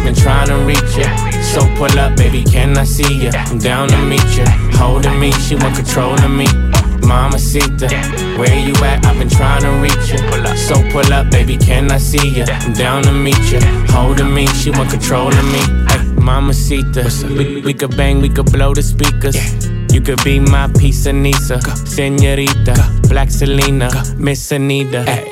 I've 0.03 0.07
been 0.07 0.21
trying 0.25 0.49
to 0.49 0.57
reach 0.67 0.97
ya. 0.99 1.15
So 1.43 1.61
pull 1.77 1.97
up, 1.97 2.17
baby, 2.17 2.43
can 2.43 2.77
I 2.77 2.83
see 2.83 3.23
ya? 3.23 3.31
I'm 3.37 3.59
down 3.59 3.89
to 3.89 3.99
meet 3.99 4.37
ya. 4.37 4.45
Holding 4.73 5.21
me, 5.21 5.31
she 5.31 5.55
want 5.55 5.77
control 5.77 6.15
of 6.15 6.29
me. 6.29 6.47
Mama 7.07 7.39
Mamacita, 7.39 7.87
where 8.37 8.59
you 8.59 8.75
at? 8.83 9.07
I've 9.07 9.17
been 9.17 9.29
trying 9.29 9.63
to 9.63 9.71
reach 9.79 10.11
ya. 10.11 10.55
So 10.57 10.75
pull 10.91 11.13
up, 11.13 11.31
baby, 11.31 11.57
can 11.57 11.93
I 11.93 11.99
see 11.99 12.31
ya? 12.31 12.47
I'm 12.49 12.73
down 12.73 13.05
to 13.05 13.13
meet 13.13 13.39
ya. 13.53 13.61
Holding 13.91 14.35
me, 14.35 14.49
she 14.49 14.73
want 14.73 14.91
control 14.91 15.29
of 15.29 15.45
me. 15.55 15.63
Ay, 15.87 16.03
Mamacita, 16.19 17.07
we, 17.39 17.61
we 17.61 17.73
could 17.73 17.97
bang, 17.97 18.21
we 18.21 18.29
could 18.29 18.51
blow 18.51 18.75
the 18.75 18.83
speakers. 18.83 19.37
You 19.95 20.01
could 20.01 20.25
be 20.25 20.41
my 20.41 20.65
of 20.65 21.15
Nisa, 21.15 21.61
Senorita, 21.87 22.75
Black 23.09 23.31
Selena, 23.31 23.89
Miss 24.17 24.51
Anita. 24.51 25.05
I 25.07 25.32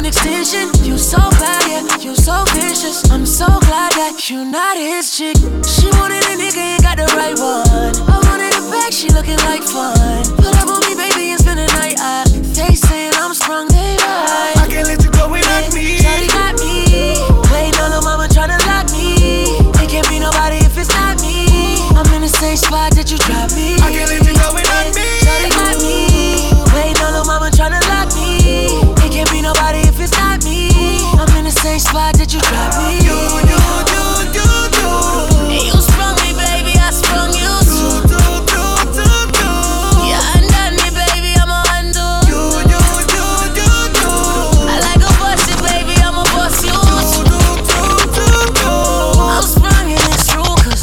an 0.00 0.06
extension. 0.06 0.70
You 0.84 0.96
so 0.96 1.18
bad, 1.36 1.60
yeah, 1.68 1.84
you 2.00 2.14
so 2.14 2.44
vicious. 2.54 3.04
I'm 3.10 3.26
so 3.26 3.46
glad 3.68 3.92
that 4.00 4.30
you 4.30 4.44
not 4.44 4.76
his 4.76 5.16
chick. 5.16 5.36
She 5.66 5.90
wanted 5.98 6.22
a 6.30 6.34
nigga, 6.40 6.78
ain't 6.78 6.82
got 6.82 6.96
the 6.96 7.04
right 7.18 7.36
one. 7.36 7.92
I 8.08 8.16
wanted 8.30 8.54
a 8.56 8.62
back, 8.70 8.92
she 8.92 9.08
looking 9.10 9.36
like 9.44 9.62
fun. 9.62 10.24
Put 10.40 10.54
up 10.56 10.72
on 10.72 10.80
me, 10.88 10.94
baby, 10.96 11.34
and 11.34 11.40
spend 11.40 11.58
the 11.58 11.68
night. 11.76 12.00
I, 12.00 12.24
they 12.56 12.74
saying 12.74 13.12
I'm 13.20 13.34
sprung, 13.34 13.68
they 13.68 13.96
right. 14.00 14.56
I 14.56 14.66
can't 14.70 14.88
let 14.88 15.04
you 15.04 15.10
go 15.10 15.28
without 15.28 15.68
me. 15.74 15.98
Shawty 15.98 16.28
got 16.32 16.56
me. 16.56 17.18
Waiting 17.52 17.80
on 17.84 17.90
the 17.90 18.00
mama 18.00 18.30
tryna 18.32 18.56
lock 18.64 18.88
me. 18.94 19.60
It 19.82 19.90
can't 19.90 20.08
be 20.08 20.20
nobody 20.20 20.64
if 20.64 20.78
it's 20.78 20.88
not 20.96 21.20
me. 21.20 21.82
I'm 21.92 22.08
in 22.14 22.22
the 22.22 22.32
same 22.32 22.56
spot 22.56 22.96
that 22.96 23.10
you 23.10 23.18
dropped 23.18 23.52
me. 23.52 23.76
I 23.82 23.90
can't 23.92 24.08
let 24.08 24.24
you 24.24 24.32
go 24.32 24.54
without 24.54 24.94
me. 24.94 25.29
Same 31.70 31.78
spot 31.78 32.14
that 32.18 32.34
you 32.34 32.40
dropped 32.50 32.82
me. 32.82 32.98
You, 33.06 33.14
you, 33.46 33.60
you, 33.94 34.04
you, 34.34 34.48
you. 34.74 34.90
And 35.54 35.62
you 35.70 35.78
sprung 35.78 36.18
me, 36.18 36.34
baby. 36.34 36.74
I 36.74 36.90
sprung 36.90 37.30
you 37.30 37.52
too. 37.62 38.10
Do, 38.10 38.18
do, 38.50 38.64
do, 38.90 39.06
do. 39.38 39.50
Yeah, 40.10 40.34
undone 40.34 40.74
me, 40.82 40.88
baby. 40.90 41.30
I'm 41.38 41.46
a 41.46 41.62
undo. 41.78 42.06
You, 42.26 42.42
you, 42.66 42.82
you, 43.14 43.26
you, 43.54 43.70
you. 44.02 44.10
I 44.66 44.82
like 44.82 44.98
a 44.98 45.12
bust 45.22 45.46
it, 45.46 45.60
baby. 45.62 45.94
I'm 46.02 46.18
a 46.18 46.26
bust 46.34 46.58
you. 46.66 46.74
Do, 46.74 47.22
do, 47.30 47.86
do, 48.18 48.26
do. 48.58 48.72
I'm 49.30 49.46
sprung 49.46 49.94
and 49.94 50.02
it's 50.10 50.26
true, 50.26 50.54
cause 50.66 50.82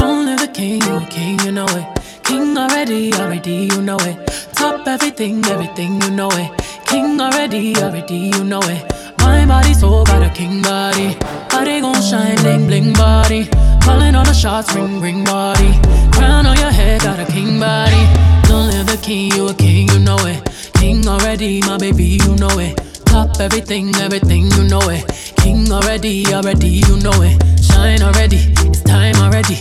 Only 0.00 0.40
the 0.40 0.48
king, 0.48 0.80
king, 1.12 1.36
you 1.44 1.52
know 1.52 1.68
it. 1.76 1.84
King 2.24 2.56
already, 2.56 3.12
already, 3.12 3.68
you 3.68 3.82
know 3.82 4.00
it. 4.08 4.16
Top 4.56 4.88
everything, 4.88 5.44
everything, 5.52 6.00
you 6.00 6.10
know 6.16 6.32
it. 6.32 6.48
King 6.86 7.20
already, 7.20 7.76
already, 7.76 8.32
you 8.32 8.44
know 8.44 8.64
it. 8.64 9.03
My 9.24 9.46
body 9.46 9.74
so 9.74 10.04
got 10.04 10.22
a 10.22 10.30
king 10.30 10.62
body. 10.62 11.16
Body 11.50 11.80
gon' 11.80 12.00
shine, 12.02 12.36
bling, 12.42 12.66
bling 12.66 12.92
body. 12.92 13.48
Calling 13.82 14.14
all 14.14 14.24
the 14.24 14.34
shots, 14.34 14.74
ring, 14.74 15.00
ring 15.00 15.24
body. 15.24 15.72
Crown 16.12 16.46
on 16.46 16.56
your 16.58 16.70
head, 16.70 17.00
got 17.00 17.18
a 17.18 17.24
king 17.24 17.58
body. 17.58 18.02
Don't 18.48 18.68
live 18.68 18.86
the 18.86 18.98
king, 19.02 19.32
you 19.32 19.48
a 19.48 19.54
king, 19.54 19.88
you 19.88 19.98
know 19.98 20.18
it. 20.26 20.40
King 20.74 21.06
already, 21.08 21.60
my 21.62 21.78
baby, 21.78 22.18
you 22.24 22.36
know 22.36 22.58
it. 22.58 22.76
Top 23.06 23.40
everything, 23.40 23.94
everything, 23.96 24.50
you 24.52 24.64
know 24.64 24.88
it. 24.90 25.04
King 25.36 25.70
already, 25.72 26.26
already, 26.34 26.82
you 26.86 26.96
know 26.98 27.18
it. 27.22 27.36
Shine 27.62 28.02
already, 28.02 28.40
it's 28.68 28.82
time 28.82 29.16
already. 29.16 29.56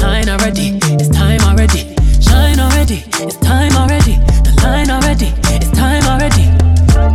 Align 0.00 0.28
already, 0.28 0.78
it's 0.94 1.08
time 1.08 1.40
already. 1.42 1.94
Shine 2.20 2.60
already, 2.60 3.02
it's 3.24 3.36
time 3.36 3.72
already. 3.72 4.16
The 4.46 4.60
line 4.62 4.90
already, 4.90 5.32
it's 5.54 5.70
time 5.70 6.04
already. 6.04 6.57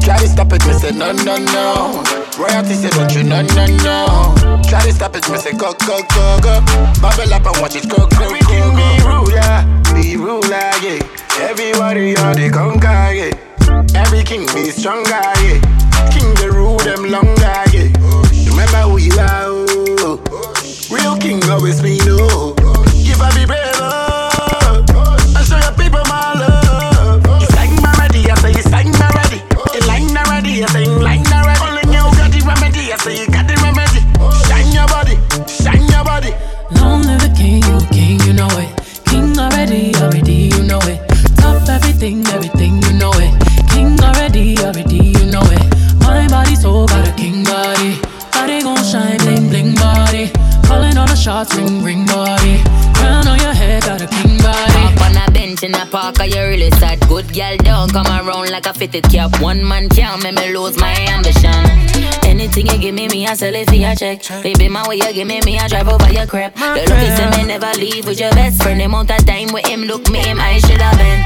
Try 0.03 0.17
to 0.19 0.27
stop 0.27 0.51
it, 0.51 0.65
me 0.67 0.73
say 0.73 0.91
no, 0.91 1.11
no, 1.11 1.37
no. 1.37 2.03
Royalty 2.37 2.73
say 2.75 2.89
don't 2.89 3.13
you, 3.15 3.23
no, 3.23 3.41
no, 3.41 3.65
no. 3.83 4.61
Try 4.67 4.81
to 4.83 4.91
stop 4.91 5.15
it, 5.15 5.29
me 5.29 5.37
say 5.37 5.53
go, 5.53 5.73
go, 5.87 5.99
go, 6.13 6.39
go. 6.43 6.59
Bubble 7.01 7.33
up 7.33 7.45
and 7.45 7.61
watch 7.61 7.75
it 7.75 7.87
go, 7.89 7.97
go, 8.11 8.27
go, 8.27 8.39
go. 8.43 8.75
Be 8.75 8.87
ruler, 9.07 9.63
be 9.95 10.17
ruler, 10.17 10.71
yeah. 10.83 10.99
Everybody 11.39 12.15
on 12.17 12.35
the 12.35 12.49
conquer, 12.51 13.13
yeah. 13.13 13.95
Every 13.95 14.23
king 14.23 14.45
be 14.53 14.69
stronger, 14.71 15.09
yeah. 15.09 15.59
King 16.11 16.33
the 16.35 16.51
rule 16.53 16.77
them 16.79 17.09
longer, 17.09 17.63
yeah. 17.71 17.87
Remember 18.51 18.81
who 18.91 18.97
you 18.97 19.13
are, 19.17 19.47
oh. 19.47 20.19
Real 20.91 21.17
king 21.17 21.41
always 21.49 21.81
be 21.81 21.97
no. 22.05 22.53
Give 23.03 23.21
up 23.21 23.33
be 23.35 23.45
brave, 23.45 23.72
line 30.63 30.63
already, 30.63 30.63
I 30.63 30.67
say 30.67 30.83
you. 30.83 30.91
Only 30.93 31.83
you 31.83 32.11
got 32.15 32.31
the 32.31 32.39
remedy, 32.45 32.93
I 32.93 32.97
say 32.97 33.19
you 33.19 33.27
got 33.27 33.47
the 33.47 33.55
remedy. 33.63 33.99
Shine 34.47 34.71
your 34.71 34.87
body, 34.87 35.15
shine 35.47 35.87
your 35.89 36.03
body. 36.03 36.31
Long 36.79 37.03
live 37.03 37.21
the 37.21 37.31
king, 37.35 37.63
you 37.63 37.79
king, 37.91 38.19
you 38.27 38.33
know 38.33 38.47
it. 38.59 38.71
King 39.05 39.37
already, 39.37 39.95
already, 39.95 40.49
you 40.55 40.63
know 40.63 40.79
it. 40.83 40.99
Top 41.37 41.67
everything, 41.67 42.25
everything, 42.27 42.81
you 42.83 42.93
know 42.93 43.11
it. 43.15 43.33
King 43.71 43.99
already, 43.99 44.57
already, 44.59 45.11
you 45.19 45.25
know 45.31 45.43
it. 45.43 45.63
My 45.99 46.27
body 46.27 46.55
so 46.55 46.85
got 46.85 47.07
a 47.07 47.11
king 47.13 47.43
body. 47.43 47.99
Body 48.31 48.61
gon' 48.61 48.83
shine, 48.83 49.17
bling, 49.19 49.49
bling 49.49 49.75
body. 49.75 50.31
Calling 50.67 50.97
all 50.97 51.07
the 51.07 51.15
shots, 51.15 51.55
ring, 51.55 51.83
ring 51.83 52.05
body. 52.05 52.63
Crown 52.95 53.27
on 53.27 53.39
your 53.39 53.53
head, 53.53 53.83
got 53.83 54.01
a 54.01 54.07
king 54.07 54.37
body. 54.39 54.79
Up 54.87 55.01
on 55.01 55.17
a 55.17 55.31
bench 55.31 55.63
in 55.63 55.75
a 55.75 55.85
park, 55.85 56.19
are 56.19 56.25
you 56.25 56.41
really 56.41 56.71
sad? 56.79 56.99
Good 57.07 57.33
girl 57.33 57.57
don't 57.57 57.91
come 57.91 58.07
around 58.07 58.49
like 58.49 58.65
a 58.65 58.73
fitted 58.73 59.03
cap. 59.11 59.32
I 63.33 63.35
sell 63.35 63.55
it 63.55 63.67
for 63.67 63.73
your 63.73 63.95
check. 63.95 64.21
Baby, 64.43 64.69
my 64.69 64.87
way 64.87 64.97
you 64.97 65.11
give 65.11 65.25
me, 65.25 65.41
me 65.41 65.57
I 65.57 65.67
drive 65.67 65.87
over 65.87 66.13
your 66.13 66.27
crap. 66.27 66.53
The 66.53 66.85
look 66.85 67.01
is 67.01 67.17
to 67.17 67.25
me 67.35 67.47
never 67.47 67.73
leave 67.79 68.05
with 68.05 68.19
your 68.19 68.29
best 68.29 68.61
friend. 68.61 68.79
The 68.79 68.85
amount 68.85 69.07
that 69.07 69.25
time 69.25 69.51
with 69.51 69.65
him, 69.65 69.85
look 69.89 70.07
me 70.11 70.19
him, 70.19 70.37
I 70.39 70.59
should 70.59 70.77
have 70.77 70.95
been. 71.01 71.19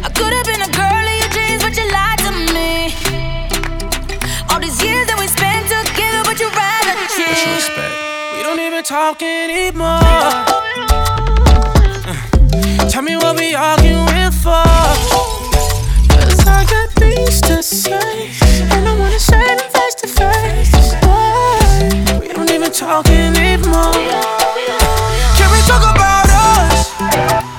I 0.00 0.08
could 0.08 0.32
have 0.32 0.46
been 0.48 0.62
a 0.64 0.72
girl 0.72 1.04
in 1.12 1.20
your 1.20 1.28
dreams, 1.28 1.60
but 1.60 1.76
you 1.76 1.84
lied 1.92 2.16
to 2.24 2.32
me. 2.56 2.96
All 4.48 4.60
these 4.64 4.80
years 4.80 5.04
that 5.12 5.20
we 5.20 5.28
spent 5.28 5.68
together, 5.68 6.24
but 6.24 6.40
you 6.40 6.48
rather 6.56 6.96
cheat. 7.12 7.68
We 8.32 8.40
don't 8.42 8.60
even 8.64 8.82
talk 8.82 9.20
anymore. 9.20 10.00
Uh, 10.08 10.48
Tell 12.88 13.02
me 13.02 13.18
what 13.18 13.36
we 13.36 13.54
arguing 13.54 14.32
for. 14.32 14.64
Cause 16.08 16.48
I 16.48 16.64
got 16.64 16.88
things 16.96 17.42
to 17.42 17.62
say. 17.62 18.43
And 18.60 18.88
I 18.88 18.94
wanna 18.98 19.18
say 19.18 19.56
them 19.56 19.70
face 19.70 19.94
to 19.96 20.08
face. 20.08 20.74
We 22.20 22.28
don't 22.28 22.50
even 22.50 22.70
talk 22.70 23.08
anymore. 23.08 23.92
Can 25.38 25.48
we 25.54 25.60
talk 25.66 25.82
about 25.94 26.28
us? 26.30 27.53